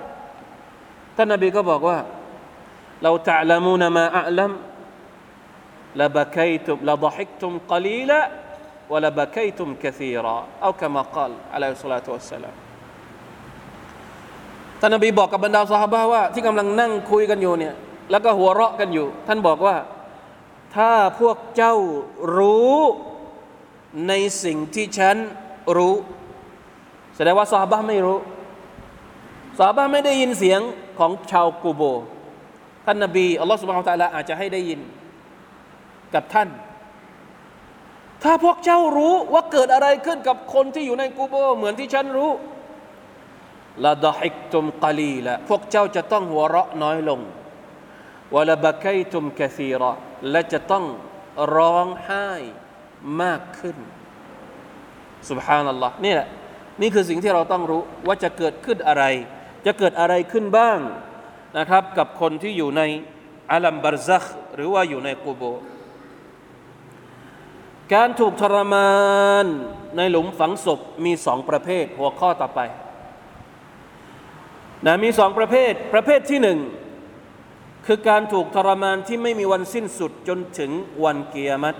[1.16, 1.98] ท่านนบีก็บอกว่า
[3.02, 4.52] เราจะละมูนมาอัลลัม
[6.00, 8.20] ละบะคัยตุมละดฮิกตุมกลีละ
[8.92, 12.56] วะละบะคัยตุมกซีระเอาคำกล่าวอะลัยฮิสลาตุวัสสลาม
[14.80, 17.74] ท่านนบีบอกกับบรรดาสหายว่า ที่กำลังนั่งคุยกันอยู่เนี่ย
[18.10, 19.76] แล้วก็หัวเราะกันอยู่ ท่านบอกว่า
[20.76, 21.74] ถ้าพวกเจ้า
[22.36, 22.78] รู้
[24.08, 24.12] ใน
[24.44, 25.16] สิ่งที่ฉัน
[25.76, 25.94] รู้
[27.15, 28.19] แสดงว่าซาบะไม่รู้
[29.59, 30.61] ซาบะไม่ได้ยินเสียง
[30.99, 31.81] ของชาวกูโบ
[32.85, 34.79] ท่านนบีอัลลอฮฺสุบฮานตะลาอาจจะให้ได้ยิน
[36.13, 36.49] กับท่าน
[38.23, 42.31] ถ้าพวกเจ้ารู้ว่าเกิดอะไรขึ้นกับคนที่อยู่ในกูโบ เหมือนที่ฉันรู้
[43.85, 47.19] ละดะฮิกตุมกลีละพวกเจ้าจะต้องหัวเราะน้อยลง
[48.35, 49.91] วละบะไกตุมกะซีระ
[50.31, 50.85] และจะต้อง
[51.55, 52.29] ร้องไห้
[53.21, 53.77] มากขึ้น
[55.29, 56.27] سبحان อัลลอฮ์นี่แหละ
[56.80, 59.04] นี่คือสิ่งที่เราต้องรู้ว่าจะเกิดขึ้นอะไร
[59.66, 60.78] จะเกิดอะไรขึ้นบ้าง
[61.58, 62.82] นะครับกับคนที่อยู่ใน
[63.50, 65.42] อัลัมบารซักหรือว่าอยู่ในกูโบ
[67.94, 68.92] การถูกทรมา
[69.44, 69.46] น
[69.96, 72.60] ในหลุมฝังศพมีสองประเภทหัวข้อต่อไป
[74.86, 76.58] นะมีสองประเภท ประเภทที่หนึ่ง
[77.86, 80.70] คือการถูกทรมานที่ไม่มีวันสิ้นสุดจนถึง
[81.04, 81.78] วันเกียรติ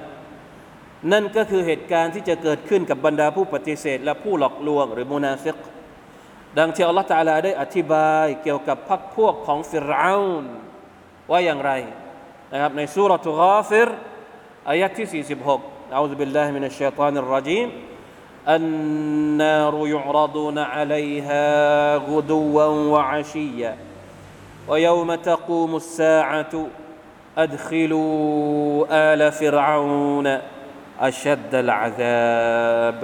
[1.11, 5.57] นั่นก็คือเหตุการณ์ที่จะเกิดขึ้นกับบรรดาผู้ปฏิเสธ และผู้หลอกลวงหรือมุนาฟิก
[6.57, 10.45] ดังที่อัลลอฮฺตาลาได้อธิบายเกี่ยวกับพรรคพวกของฟิรเอาน
[11.31, 11.71] ว่าอย่างไร
[12.51, 13.89] นะครับในสุรทูกาฟิร
[14.69, 17.67] อายะที่ 46 أعوذ بالله من الشيطان الرجيم
[18.47, 21.45] النار يعرضون عليها
[21.97, 23.77] غدوا وعشيا
[24.67, 26.53] ويوم تقوم الساعة
[27.37, 30.27] أدخلوا آل فرعون
[31.07, 32.99] أشد العذاب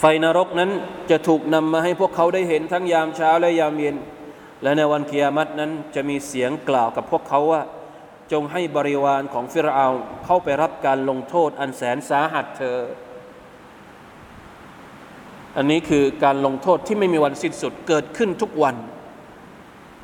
[0.00, 0.70] ไฟนรกนั้น
[1.10, 3.96] จะถูกนำมาให้พวกเขาได้เห็นทั้งยามเช้าและยามเย็น
[4.62, 7.62] และในวันเกียรตินั้นจะมีเสียงกล่าวกับพวกเขาว่า
[8.32, 9.88] จงให้บริวารของฟิรเอา
[10.24, 12.78] เข้าไปรับการลงโทษอันแสนสาหัสเธอ
[15.56, 18.76] อันนี้คือการลงโทษที่ไม่มีวันสิ้นสุดเกิดขึ้นทุกวัน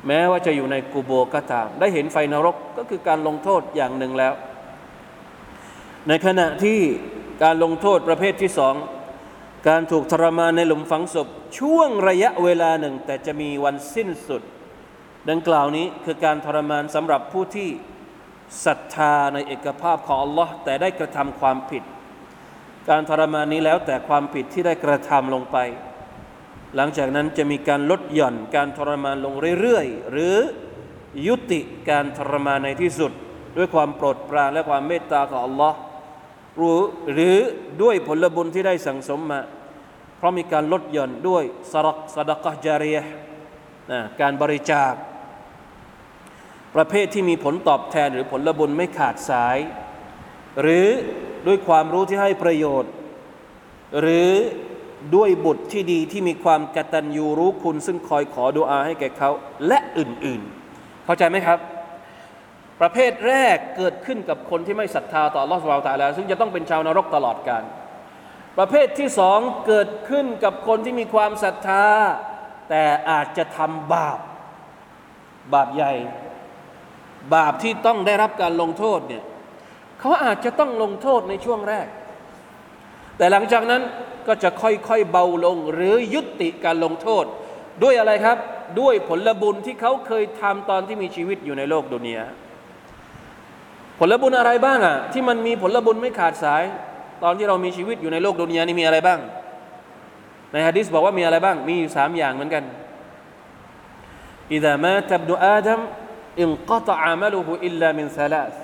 [0.07, 4.33] แม้ว่าจะอยู่ในกูโบก็ตาม ได้เห็นไฟนรกก็คือการลงโทษอย่างหนึ่งแล้ว
[6.08, 6.80] ในขณะที่
[7.42, 8.74] การลงโทษประเภทที่สอง
[9.68, 14.42] การถูกทรมานในหลุมฝังศพ ช่วงระยะเวลาหนึ่ง แต่จะมีวันสิ้นสุด
[15.30, 17.68] ดังกล่าวนี้คือการทรมานสำหรับผู้ที่
[18.64, 21.82] ศรัทธาในเอกภาพของ Allah แต่ได้กระทำความผิด
[22.88, 25.56] การทรมานนี้แล้วแต่ความผิดที่ได้กระทำลงไป
[26.76, 30.36] หลังจากนั้นจะมีการลดหย่อนการทรมานลงเรื่อยๆ หรือ
[31.26, 31.60] ยุติ
[31.90, 33.12] การทรมานในที่สุด
[33.56, 35.72] ด้วยความโปรดปรานและความเมตตาของ Allah
[36.60, 36.78] รู้
[37.12, 37.36] หรือ
[37.82, 39.40] ด้วยผลบุญที่ได้สั่งสมมา
[40.16, 42.98] เพราะมีการลดหย่อนด้วยสรักสดกะจารีย
[43.90, 44.92] นะการบริจาค
[46.74, 49.58] ประเภทที่มีผลตอบแทนหรือผลบุญไม่ขาดสาย
[50.62, 50.88] หรือ
[51.46, 52.92] ด้วยความรู้ที่ให้ประโยชน์
[54.00, 54.30] หรือ
[55.14, 59.30] ด้วยบุตรที่ดีที่มีความกตัญญูรู้คุณ ซึ่งคอยขอดุอาให้แก่เขา
[59.66, 61.58] และอื่นๆ เข้าใจไหมครับ
[62.82, 67.64] ประเภทแรกเกิดขึ้นกับคนที่ไม่ศรัทธาต่อลอสวาตาแล้วซึ่งจะต้องเป็นชาวนรกตลอดกาล
[68.58, 71.84] ประเภทที่สองเกิดขึ้นกับคนที่มีความศรัทธา
[72.70, 74.18] แต่อาจจะทำบาป
[75.54, 75.92] บาปใหญ่
[77.34, 79.24] บาปที่ต้องได้รับการลงโทษเนี่ย
[80.00, 81.86] เขาอาจจะต้องลงโทษในช่วงแรก
[83.16, 83.82] แต่หลังจากนั้น
[84.26, 87.24] ก็จะค่อยๆเบาลงหรือยุติการลงโทษ
[87.82, 88.38] ด้วยอะไรครับ
[88.80, 92.26] ด้วยผลบุญที่เขาเคยทำตอนที่มีชีวิตอยู่ในโลกดุนยา
[94.04, 96.62] ผลบุญอะไรบ้างอะที่มันมีผลบุญไม่ขาดสาย
[97.22, 99.20] ตอนที่เรามีชีวิตอยู่ในโลกดุนยานี่มีอะไรบ้าง
[100.52, 102.64] ในฮะดิษบอกว่ามีอะไรบ้าง มีอยู่สามอย่างเหมือนกัน
[104.52, 105.80] อิดะมาตับดุอาดัม
[106.40, 108.54] อินกตอามัลุฮุอิลลามินซาลาส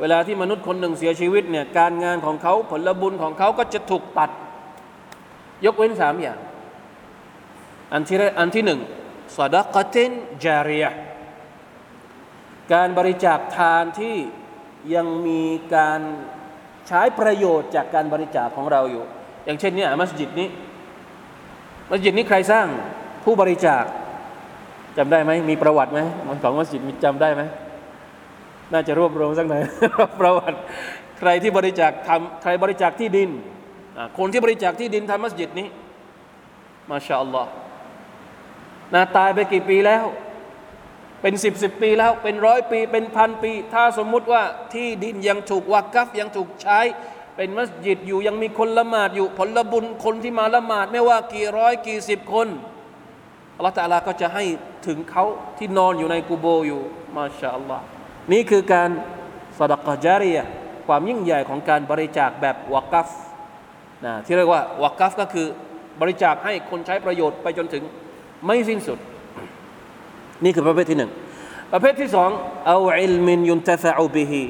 [0.00, 4.30] เวลาที่มนุษย์คนหนึ่งเสียชีวิตเนี่ยการงานของเขาผลบุญของเขาก็จะถูกตัด
[5.64, 6.38] ยกเว้นสามอย่าง
[7.92, 8.80] อันที่อันที่หนึ่ง
[9.36, 10.10] สดกติน
[10.44, 10.86] จารีย
[12.72, 14.16] การบริจาคทานที่
[14.94, 15.42] ยังมี
[15.74, 16.00] การ
[16.88, 19.04] ใช้ประโยชน์จากการบริจาคของเราอยู่
[19.44, 20.48] อย่างเช่นเนี่ยมัสยิดนี้
[21.90, 22.66] มัสยิดนี้ใครสร้าง
[23.24, 23.84] ผู้บริจาค
[24.96, 26.00] จำได้ไหมมีประวัติไหม
[26.42, 27.42] ของมัสยิดมีจำได้ไหม
[28.72, 29.62] น่าจะรวบรวมสักหน่อย
[30.20, 30.58] ประวัติ
[31.18, 33.30] ใครที่บริจาคทำใครบริจาคที่ดิน
[34.18, 35.68] คนที่บริจาคที่ดินทำมัสยิดนี้
[36.90, 37.50] มาชาอัลลอฮ์
[38.94, 40.04] นาตายไปกี่ปีแล้ว
[41.26, 44.42] เป็นสิบสิบปีแล้วเป็นร้อยปีเป็นพันปี ถ้าสมมุติว่า
[44.74, 46.80] ที่ดินยังถูกวักกัฟยังถูกใช้
[47.36, 52.48] เป็นมัสยิดอยู่ยังมีคนละหมาดอยู่ผลบุญคนที่มาละหมาด ไม่ว่ากี่ร้อยกี่สิบคน
[53.56, 54.44] อัลลอฮฺตาลาก็จะให้
[54.86, 55.24] ถึงเขา
[55.58, 56.80] ที่นอนอยู่ในกูโบอยู่
[57.16, 57.82] มาชาอัลลอฮ์
[58.32, 58.90] นี่คือการ
[59.58, 60.38] สดกจารีย
[60.86, 63.08] ความยิ่งใหญ่ของการบริจาคแบบวักกัฟ
[64.04, 65.46] นะที่เรียกว่าวักกัฟก็คือ
[66.00, 67.84] บริจาคให้คนใช้ประโยชน์ไปจนถึง
[68.46, 69.00] ไม่สิ้นสุด
[70.44, 71.10] นี่คือประเภทที่หนึ่ง
[71.72, 72.30] ประเภทที่สอง
[72.66, 74.44] เอาอิลมินยุนตะฟะอุบิฮี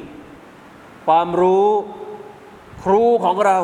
[1.06, 1.68] ความรู้
[2.82, 3.58] ครูของเรา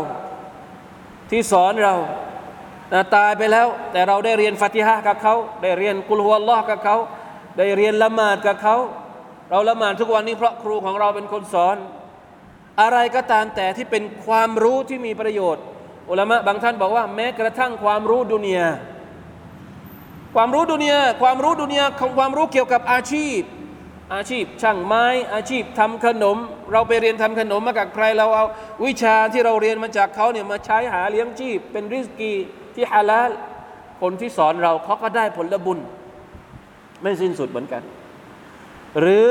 [1.30, 1.94] ที่สอนเรา
[3.16, 6.96] ตายไปแล้ว แต่เราได้เรียนฟาติฮะกับเขาได้เรียนกุลฮุวัลลอฮ์กับเขา
[7.58, 8.76] ได้เรียนละหมาดกับเขา
[9.50, 11.76] เราละหมาดทุกวันนี้เพราะครูของเราเป็นคนสอน
[12.82, 15.62] อะไรก็ตามแต่ที่เป็นความรู้ที่มีประโยชน์
[16.11, 18.66] อุลามะบางท่านบอกว่า แม้กระทั่งความรู้ดุนยา
[20.35, 23.40] ความรู้ดุนยาความรู้ดุนยาของความรู้เกี่ยวกับอาชีพ
[24.14, 26.37] อาชีพช่างไม้อาชีพทำขนม
[26.73, 28.45] เราไปเรียนทำขนมมาจากใครเราเอา
[28.85, 32.33] วิชาที่เราเรียนมาจากเขาเนี่ยมาใช้หาเลี้ยงชีพ เป็นริสกี
[32.75, 33.31] ที่ฮาลาล
[34.01, 35.79] คนที่สอนเราเขาก็ได้ผลบุญ
[37.03, 37.83] ไม่สิ้นสุดเหมือนกัน
[38.99, 39.29] หรือ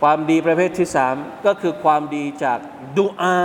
[0.00, 2.58] ความดีประเภทที่สามก็คือความดีจาก
[2.98, 3.38] ดุอา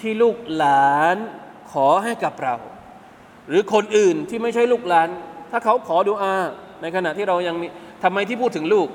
[0.00, 1.16] ที่ลูกหลาน
[1.72, 2.54] ขอให้กับเรา
[3.48, 5.08] หรือคนอื่นที่ไม่ใช่ลูกหลาน
[5.50, 6.34] ถ้าเขาขอดุอา
[6.82, 7.66] ในขณะที่เรายังมี
[8.02, 8.88] ทำไมที่พูดถึงลูก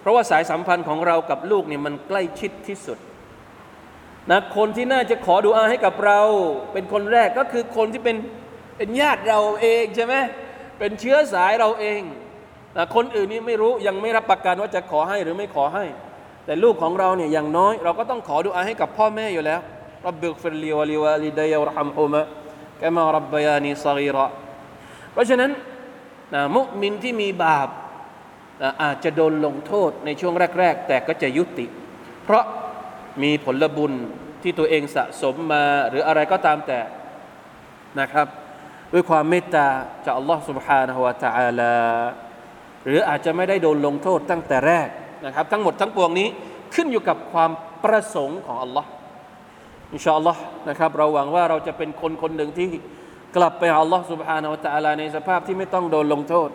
[0.00, 2.98] เพราะว่าสายสัมพันธ์ของเรากับลูกเนี่ยมันใกล้ชิดที่สุด
[4.30, 6.20] นะคนที่น่าจะขอดุอาให้กับเรา
[6.72, 8.16] เป็นคนแรกก็คือคนที่เป็น
[8.76, 10.14] เป็นญาติเราเองใช่ไหม
[10.78, 12.00] เป็นเชื้อสายเราเอง
[12.76, 15.84] นะคนอื่นนี่ไม่รู้ยังไม่รับประกันว่าจะขอให้หรือไม่ขอให้
[16.46, 19.60] แต่ลูกของเราเนี่ยอย่างน้อย เราก็ต้องขอดุอาให้กับพ่อแม่อยู่แล้ว
[20.06, 22.22] รับบิกฟิรลีวะลิวะลิดายะรฮัมฮุมะ
[22.81, 24.25] กามารับบยานีสกีระ
[25.11, 25.51] เพราะฉะนั้น
[26.33, 27.69] นะมุมินที่มีบาป
[28.61, 31.65] นะอาจจะโดนลงโทษในช่วงแรก ๆ แต่ก็จะยุติ
[32.23, 32.43] เพราะ
[33.23, 33.93] มีผลบุญ
[34.43, 36.79] ที่ตัวเองสะสมมาหรืออะไรก็ตามแต่
[37.99, 38.27] นะครับ
[38.93, 39.67] ด้วยความเมตตา
[40.05, 41.75] จากอัลลอฮ์ سبحانه และ تعالى
[42.85, 44.87] หรืออาจจะไม่ได้โดนลงโทษตั้งแต่แรก
[45.25, 46.27] นะครับ ทั้งหมดทั้งปวงนี้
[46.75, 47.51] ขึ้นอยู่กับความ
[47.83, 48.89] ประสงค์ของอัลลอฮ์
[49.92, 52.68] อินชาอัลลอฮ์นะครับเราหวังว่าเราจะเป็นคนคนหนึ่งที่
[53.36, 56.50] กลับไปอัลลอฮ์สุบฮานาอัตะอาลาในสภาพที่ไม่ต้องโดนลงโทษ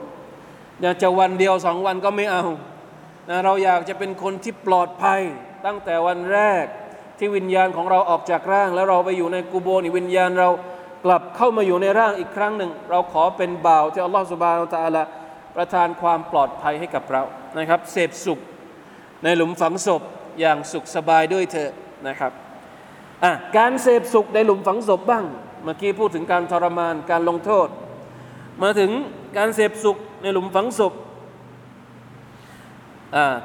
[0.82, 2.46] อยากจะวันเดียวสองวันก็ไม่เอา
[3.30, 5.22] นะเราอยากจะเป็นคนที่ปลอดภัย
[5.66, 6.66] ตั้งแต่วันแรก
[7.18, 10.50] ที่วิญญาณของเราออกจากร่าง แล้วเราไปอยู่ในกูโบนวิญญาณเรา
[11.06, 15.04] กลับเข้ามาอยู่ในร่างอีกครั้งหนึ่ง เราขอเป็นบ่าวที่อัลลอฮ์สุบฮานาอัตะอาลา
[15.56, 17.24] ประทานความปลอดภัยให้กับเรา
[17.58, 18.40] นะครับ เสพสุข
[19.24, 20.02] ในหลุมฝังศพ
[20.40, 21.72] อย่างสุขสบายด้วยเถอะ
[22.08, 22.32] นะครับ
[23.24, 25.26] อะการเสพสุขในหลุมฝังศพบ้าง
[25.64, 27.68] เมื่อกี้พูดถึงการทรมานการลงโทษ
[28.62, 28.92] มาถึง
[29.38, 30.94] การเสพสุขในหลุมฝังศพ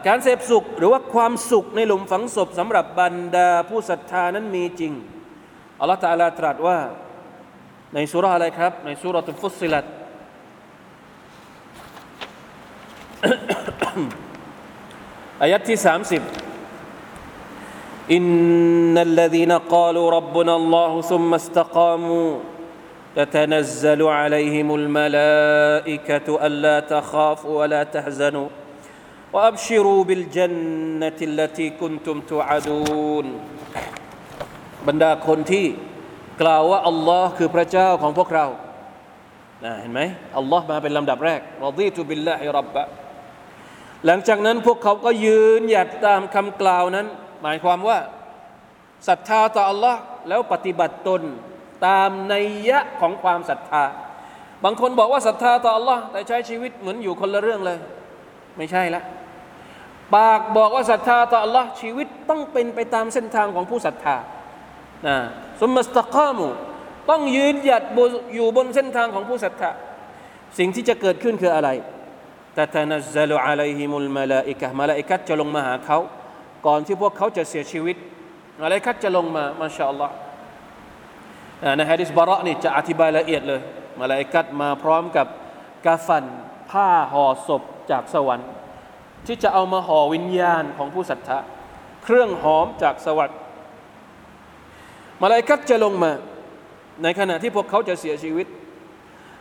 [0.07, 4.93] การเสพสุขหรือว่าความสุขในหลุมฝังศพสำหรับบรรดาผู้ศรัทธานั้นมีจริง
[5.81, 6.79] อัลลอฮฺตาลาตรัสว่า
[7.95, 9.85] ในสุราอะไรครับ ในสุรตุฟุสิลัต
[15.43, 16.23] อายัดที่สามสิบ
[18.18, 22.32] إن الذين قالوا ربنا الله ثم استقاموا
[23.16, 28.48] تتنزل عليهم الملائكة ألا تخافوا ولا تحزنوا
[29.34, 33.28] وأبشروا بالجنة التي كنتم توعدون
[34.88, 35.66] บรรดาคนที่
[36.42, 38.46] กล่าวว่าอัลลอฮ์คือพระเจ้าของพวกเรา
[39.64, 40.02] นะเห็นไหม
[40.38, 42.84] อัลลอฮ์มาเป็นลำดับแรกรอดีตุบิลลาฮิรับบะ
[44.06, 47.99] หลังจากนั้นพวกเขาก็ยืนหยัดตามคำกล่าวนั้น ห มายความว่า
[49.09, 51.23] ศรัทธาต่ออัลลอฮ์แล้วปฏิบัติตน
[51.87, 53.85] ตามนัยยะของความศรัทธา
[54.65, 57.79] บางคนบอกว่าศรัทธาต่ออัลลอฮ์แต่ใช้ชีวิตเหมือนอยู่คนละเรื่องเลย
[58.57, 59.03] ไม่ใช่ละ
[60.15, 64.17] ปากบอกว่าศรัทธาต่อ Allah ชีวิตต้องเป็นไปตามเส้นทางของผู้ศรัทธา
[65.07, 65.17] นะ
[65.61, 66.49] สมมติตะก้ามู
[67.11, 67.85] ต้องยืนหยัด
[68.35, 69.71] อยู่บนเส้นทางของผู้ศรัทธา
[70.59, 71.69] สิ่งที่จะเกิดขึ้นคืออะไร
[72.55, 75.99] แต่ทนัซลุอะลัยฮิมุลมาลาอิกะมาลาอิกัตจะลงมาหาเขา
[76.67, 77.97] ก่อนที่พวกเขาจะเสียชีวิต
[78.63, 80.15] มาลาอิกัตจะลงมามาชาอัลลอฮ์
[81.77, 83.61] ในฮะดิษบาระนี่จะอธิบายละเอียดเลย
[84.01, 85.27] มาลาอิกัตมาพร้อมกับ
[85.87, 86.25] กาฟัน
[86.71, 88.49] ผ้าห่อศพจากสวรรค์
[89.27, 91.39] ที่จะเอามาห่อวิญญาณของผู้ศรัทธา
[92.05, 93.39] เครื่องหอมจากสวรรค์
[95.23, 96.13] มาลายกัดจะลงมา
[97.03, 98.47] ในขณะที่พวกเขาจะเสียชีวิต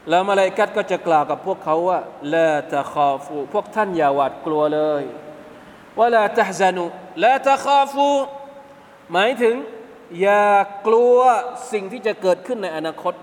[0.10, 2.00] แล้วมาลายกัดก็จะกล่าวกับพวกเขาว่า
[2.34, 5.04] ละตะคาฟูพวกท่านอย่าหวาดกลัวเลย
[6.00, 6.86] ว่าละตะซานุ
[7.24, 8.10] ละตะคาฟู
[9.12, 9.56] หมายถึง
[10.22, 10.46] อย่า
[10.88, 11.18] กลัว
[11.72, 13.14] สิ่งที่จะเกิดขึ้นในอนาคต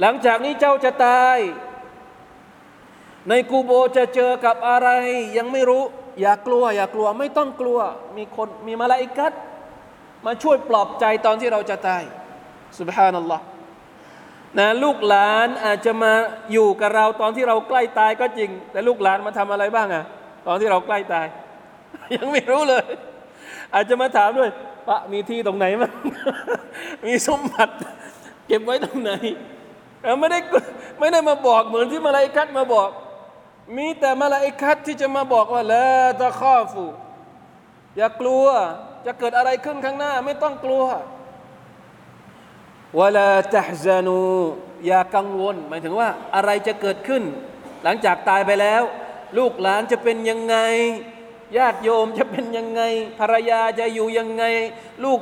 [0.00, 1.38] หลังจากนี้เจ้าจะตาย
[3.28, 4.88] ในกูโบจะเจอกับอะไร
[5.36, 5.82] ยังไม่รู้
[6.20, 7.78] อย่ากลัว อย่ากลัวไม่ต้องกลัว
[8.16, 9.32] มีคนมีมาลาอิกัด
[10.26, 12.02] มาช่วยปลอบใจตอนที่เราจะตาย
[12.78, 13.44] สุบฮานัลลอฮ์
[14.58, 16.12] นะลูกหลานอาจจะมา
[16.52, 20.04] อยู่กับเราตอนที่เราใกล้ตายก็จริง แต่ลูกหลานมาทำอะไรบ้างอะ
[20.46, 21.26] ตอนที่เราใกล้ตาย
[22.16, 22.84] ยังไม่รู้เลย
[23.74, 24.50] อาจจะมาถามด้วย
[24.86, 25.92] พระมีที่ตรงไหนมั้ง
[27.06, 27.74] มีสมบัติ
[28.46, 29.12] เก็บไว้ตรงไหน
[30.20, 30.38] ไม่ได้
[30.98, 32.90] ไม่ได้มาบอกเหมือนที่มาลาอิกัดมาบอก
[33.76, 35.86] มีแต่มาลาอิคัตที่จะมาบอกว่าละ
[36.20, 36.84] ตะข้อฟู
[37.96, 38.46] อย่ากลัว
[39.06, 40.84] จะเกิดอะไรขึ้นข้างหน้า ไม่ต้องกลัว
[42.98, 44.22] วลาตะฮซานู
[44.86, 47.22] อย่ากังวล หมายถึงว่าอะไรจะเกิดขึ้น
[47.84, 48.82] หลังจากตายไปแล้ว
[49.38, 50.56] ลูกหลานจะเป็นยังไง
[51.58, 52.82] ญาติโยมจะเป็นยังไง
[53.18, 54.44] ภรรยาจะอยู่ยังไง
[55.04, 55.20] ลูก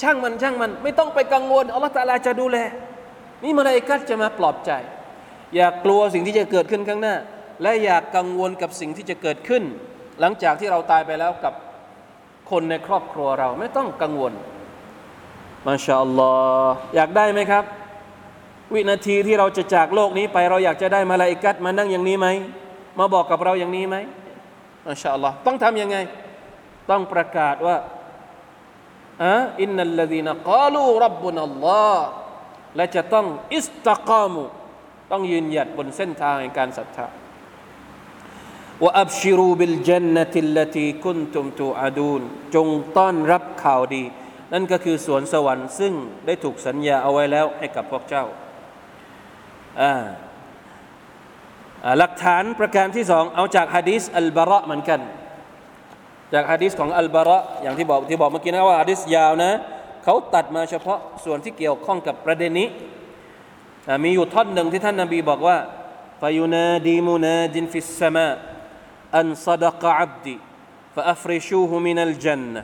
[0.00, 2.58] ช่างมันช่างมัน ไม่ต้องไปกังวลอัลลอฮฺตาลาจะดูแล
[3.42, 4.70] นี่มาลาอิกัตจะมาปลอบใจ
[5.56, 7.16] อย่ากลัวสิ่งที่จะเกิดขึ้นข้างหน้า
[7.62, 9.62] และอย่ากกังวลกับสิ่งที่จะเกิดขึ้น
[10.20, 11.54] หลังจากที่เราตายไปแล้วกับ
[12.50, 14.32] คนในครอบครัวเราไม่ต้องกังวล
[15.66, 16.32] มาชาอัลลอ
[16.64, 17.64] ฮ์อยากได้ไหมครับ
[18.72, 22.28] วินาทีที่เราจะจากโลกนี้ไปเราอยากจะได้มาลาอิกัดมานั่งอย่างนี้ไหม
[22.98, 23.96] มาบอกกับเราอย่างนี้ไหม
[24.86, 25.96] มาชาอัลลอฮ์ต้องทำยังไง
[26.90, 27.76] ต้องประกาศว่า
[29.22, 32.06] อะอินนัลลดีนกาลูรับบุนัลลอฮ์
[32.76, 34.44] และจะต้องอิสตะกามุ
[35.10, 37.06] ต้องยืนหยัดบนเส้นทางแห่งการศรัทธา
[38.82, 42.22] ว่าอับชิรูบิลจันนติลตีคุนตุมตูอาดูน
[42.54, 44.04] จงต้อนรับข่าวดี
[44.52, 45.92] นั่นก็คือสวนสวรรค์ซึ่ง
[46.26, 48.24] ได้ถูกสัญญาเอาไว้แล้วให้กับพวกเจ้า
[51.99, 54.99] หลักฐานประการที่สองเอาจากฮะดีษอัลบาระเหมือนกัน
[56.33, 59.51] จากฮะดีษของอัลบาระอย่างที่บอกที่บอกเมื่อกี้นะว่าฮะดีษยาวนะ
[60.03, 62.67] เขาตัดมาเฉพาะส่วนที่เกี่ยวข้องกับประเด็นนี้
[64.03, 65.57] มีอยู่ท่อนหนึ่งที่ท่านนบีบอกว่า
[66.21, 68.29] ฟายุนาดีมุนาดินฟิสสมา
[69.17, 70.35] อันซดกอับดี
[70.95, 72.63] فأفرشوه من الجنة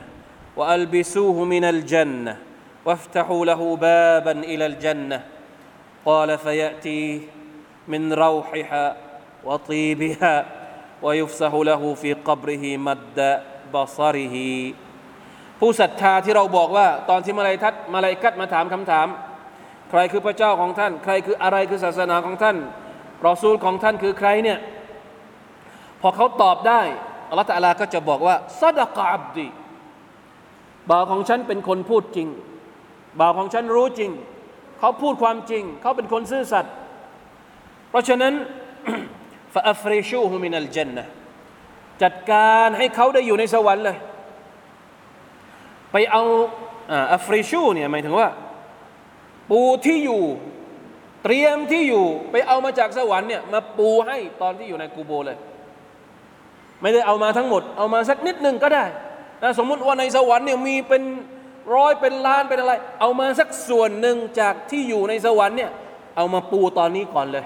[0.56, 2.36] وألبسوه من الجنة
[2.84, 5.18] وافتحوا له بابا إلى الجنة
[6.04, 7.02] قال فيأتي
[7.88, 8.96] من روحها
[9.48, 10.34] وطيبها
[11.04, 13.18] ويفسح له في قبره مد
[13.74, 14.36] بصره
[15.60, 19.06] ผู้ศรัทธาที่เราบอกว่า ตอนที่มาลายทัดมาลายกัดมาถามคำถาม
[19.90, 22.56] ใครคือพระเจ้าของท่าน ใครคืออะไรคือศาสนาของท่าน
[23.26, 24.58] รอซูลของท่านคือใครเนี่ย
[26.00, 26.80] พอเขาตอบได้
[27.28, 29.46] อัลลอฮฺตะลาก็จะบอกว่าซาดะกอับดี
[30.90, 32.28] บ่าวของฉันเป็นคนพูดจริง
[33.20, 34.10] บ่าวของฉันรู้จริง
[34.78, 36.72] เขาพูดความจริง เขาเป็นคนซื่อสัตย์
[37.90, 39.15] เพราะฉะนั้น ฟา
[39.69, 41.05] อัฟริชูฮุมินัลจันนะ
[42.03, 43.97] จัดการให้เขาได้อยู่ในสวรรค์เลย
[45.91, 46.23] ไปเอา
[47.13, 48.29] อัฟริชูเนี่ยหมายถึงว่า
[49.49, 50.23] ปูที่อยู่
[51.23, 55.37] เตรียมที่อยู่ ไปเอามาจากสวรรค์เนี่ยมาปูให้ตอนที่อยู่ในกูโบเลย
[56.81, 58.85] ไม่ได้เอามาทั้งหมด เอามาสักนิดหนึ่งก็ได้
[59.43, 61.03] นะสมมุติว่าในสวรรค์เนี่ยมีเป็น
[61.75, 65.71] ร้อยเป็นล้านเป็นอะไร เอามาสักส่วนหนึ่งจากที่อยู่ในสวรรค์เนี่ย
[66.17, 67.45] เอามาปูตอนนี้ก่อนเลย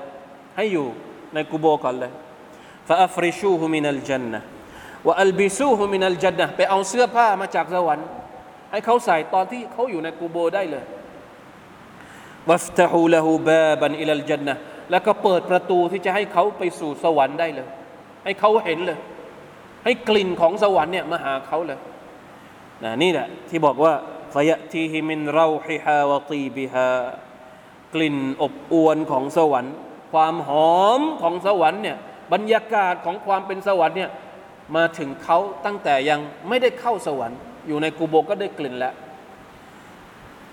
[0.57, 0.88] ให้อยู่
[1.34, 2.12] ในกูโบก่อนเลย
[2.88, 4.42] ฟาอัฟริชูฮุมินัลจันนะ
[5.08, 8.08] ว่าอัลบิซูฮุมินัลจันนะไปเอาเสื้อผ้ามาจากสวรรค์
[8.72, 10.84] ให้เขาใส่ตอนที่เขาอยู่ในกูโบได้เลย
[12.50, 14.56] วัฟตะฮูละฮูบาบันอิลัลจันนะ
[14.92, 17.68] แล้วก็เปิดประตูที่จะให้เขาไปสู่สวรรค์ได้เลย
[18.24, 19.00] ให้เขาเห็นเลย
[19.86, 21.80] ให้กลิ่นของสวรรค์เนี่ยมาหาเขาเลย
[22.84, 23.94] นะนี่แหละที่บอกว่า
[24.34, 26.92] ฟยะทีฮิมินเราฮิฮาวตีบิฮา
[27.94, 29.76] กลิ่นอบอวนของสวรรค์
[30.12, 30.49] ความห
[30.80, 31.97] อมของสวรรค์เนี่ย
[32.34, 34.12] บรรยากาศของความเป็นสวรรค์เนี่ย
[34.76, 38.93] มาถึงเขาตั้งแต่ยังไม่ได้เข้าสวรรค์ อยู่ในกูโบก็ได้กลิ่นแล้ว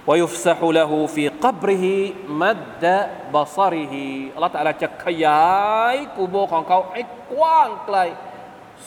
[0.09, 1.95] วยุฟซะฮุละฮูฟีกับริฮิ
[2.41, 2.97] มัดดะ
[3.35, 4.05] บาซาริฮิ
[4.35, 5.47] อัลลอฮฺจะขยา
[5.95, 7.03] ยกูโบของเขาให้
[7.33, 7.99] กว้างไกล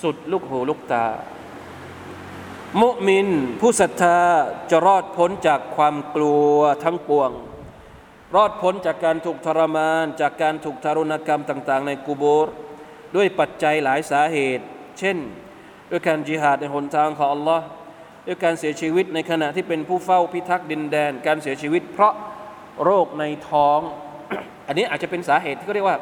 [0.01, 1.05] สุดลูกหูลูกตา
[2.81, 3.27] มุมิน
[3.59, 4.19] ผู้ศรัทธา
[4.69, 6.53] จะรอดพ้นจากความกลัว
[6.83, 7.31] ทั้งปวง
[8.35, 12.47] รอดพ้นจากการถูกทรมาน จากการถูกทารุณกรรมต่าง ๆ ในกูโบร
[13.15, 14.65] ด้วยปัจจัยหลายสาเหตุ
[14.99, 15.17] เช่น
[15.91, 17.65] ด้วยการจิหาดในหนทางของอัลลอฮ์
[18.27, 22.13] ด้วยการเสียชีวิตในขณะที่เป็นผู้เฝ้าพิทักษ์ดินแดน การเสียชีวิตเพราะ
[22.83, 23.79] โรคในท้อง
[24.67, 25.99] อันนี้อาจจะเป็นสาเหตุที่เขาเรียกว่า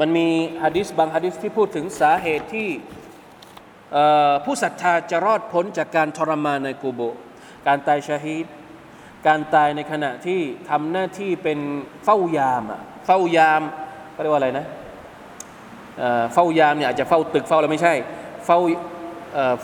[0.00, 0.28] มันมี
[0.62, 2.68] ฮะดิษบางฮะดิษที่พูดถึงสาเหตุที่
[4.44, 7.00] ผู้ศรัทธาจะรอดพ้นจากการทรมานในกูโบ
[7.66, 8.46] การตายชาฮีด
[9.26, 10.40] การตายในขณะที่
[10.70, 11.58] ทำหน้าที่เป็น
[12.04, 13.62] เฝ้ายามอะเฝ้ายาม
[14.12, 14.66] เขาเรียกว่าอะไรนะ
[16.34, 17.94] เฝ้ายามเนี่ยอาจจะเฝ้าตึกเฝ้าอะไรไม่ใช่
[18.46, 18.58] เฝ้า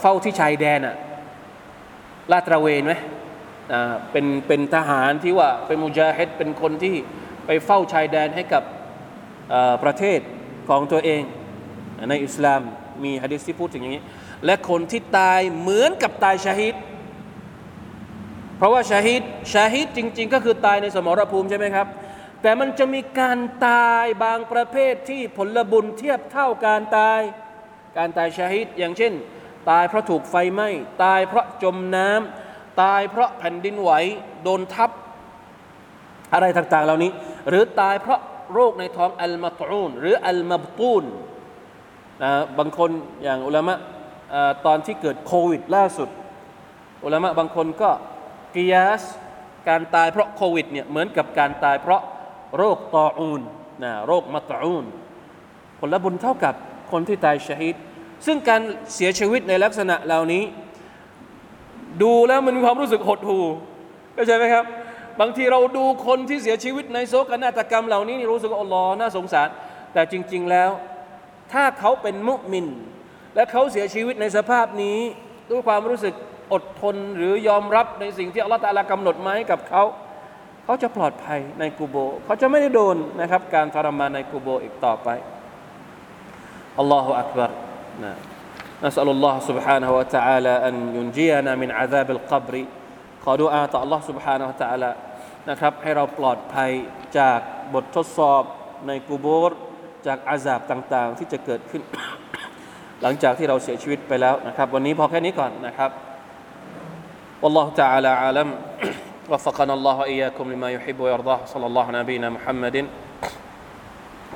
[0.01, 0.97] เฝ้าที่ชายแดนอะ
[2.33, 2.95] ลาดตระเวนไหม
[4.13, 6.95] เป็นเป็นทหารที่ว่าเป็นมุจาฮิดเป็นคนที่
[7.47, 8.63] ไปเฝ้าชายแดนให้กับ
[9.85, 10.21] ประเทศ
[10.69, 11.23] ของตัวเอง
[12.11, 12.61] ในอิสลาม
[13.05, 14.05] มีฮะดิษที่พูดถึงอย่างนี้
[14.45, 16.75] และคนที่ตายเหมือนกับตายชาฮิด
[18.65, 21.87] ราะว่าชาฮิดชาฮิดจริง ๆ ก็คือตายในสมรภูมิใช่ไหมครับ
[22.43, 23.39] แต่มันจะมีการ
[23.69, 27.21] ตายบางประเภทที่ผลบุญเทียบเท่าการตาย
[27.99, 29.12] การตายชาฮิดอย่างเช่น
[29.71, 30.69] ตายเพราะถูกไฟไหม้
[31.05, 33.91] ตายเพราะจมน้ำตายเพราะแผ่นดินไหว
[34.43, 34.91] โดนทับ
[36.33, 37.11] อะไรต่างๆ เหล่านี้
[37.49, 38.21] หรือตายเพราะ
[38.55, 41.05] โรคในท้องอัลมาตูนหรืออัลมาบตูน
[42.23, 42.91] นะบางคน
[43.23, 43.75] อย่างอุลามะ
[44.67, 46.09] ตอนที่เกิดโควิดล่าสุด
[47.05, 47.91] อุลามะบางคนก็
[48.55, 49.03] กิยาส
[49.69, 52.03] การตายเพราะโควิดเนี่ยเหมือนกับการตายเพราะ
[52.57, 53.41] โรคตออูน
[53.85, 54.85] นะโรคมาตอูน
[55.79, 56.55] ผลบุญเท่ากับ
[56.93, 57.77] คนที่ตายชฮิด
[58.27, 58.63] ซึ่งการ
[58.95, 60.45] เสียชีวิตในลักษณะเหล่านี้
[62.03, 63.45] ดูแล้วมันมีความรู้สึกหดหู่
[64.15, 64.65] เข้าใจไหมครับ
[65.21, 69.49] บางทีเราดูคนที่เสียชีวิตในโศกนาฏกรรมเหล่านี้รู้สึกว่อัลลอฮ์น่าสงสาร
[69.93, 70.71] แต่จริง ๆแล้ว
[71.53, 72.67] ถ้าเขาเป็นมุมิน
[73.35, 74.99] และเขาเสียชีวิตในสภาพนี้
[75.51, 76.15] ด้วยความรู้สึก
[76.54, 79.84] อดทนหรือยอมรับในสิ่งที่อัลลอฮฺตาลากำหนดมาให้กับเขา
[80.66, 81.95] เขาจะปลอดภัยในกูโบ
[82.26, 85.10] เขาจะไม่ได้โดนนะครับ การทรมานในกูโบอีกต่อไป
[86.80, 87.52] อัลลอฮฺอักบาร
[88.06, 88.14] นะ
[88.86, 92.56] نسأل الله سبحانه وتعالى أن ينجينا من عذاب القبر
[93.24, 94.91] ขอดุอาต่อ Allah سبحانه และ تعالى
[95.50, 96.72] นะครับให้เราปลอดภัย
[97.18, 97.39] จาก
[97.74, 98.43] บททดสอบ
[98.88, 99.52] ในกูโบร
[100.08, 101.82] จากอาซาบต่างๆ ที่จะเกิดขึ้น
[103.02, 105.91] หลังจากที่เราเสียชีวิตไปแล้วนะครับ วันนี้พอแค่นี้ก่อนนะครับ
[107.45, 108.55] والله تعالى عالم
[109.28, 111.40] وفقنا الله وإياكم لما يحب ويرضاه.
[111.45, 112.86] صلى الله على نبينا محمد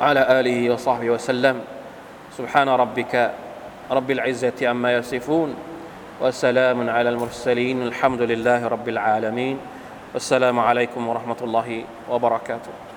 [0.01, 1.61] وعلى آله وصحبه وسلم.
[2.37, 3.33] سبحان ربك
[3.91, 5.57] رب العزة عما يصفون
[6.21, 7.83] وسلام على المرسلين.
[7.83, 9.57] الحمد لله رب العالمين.
[10.15, 12.88] والسلام عليكم ورحمة الله وبركاته.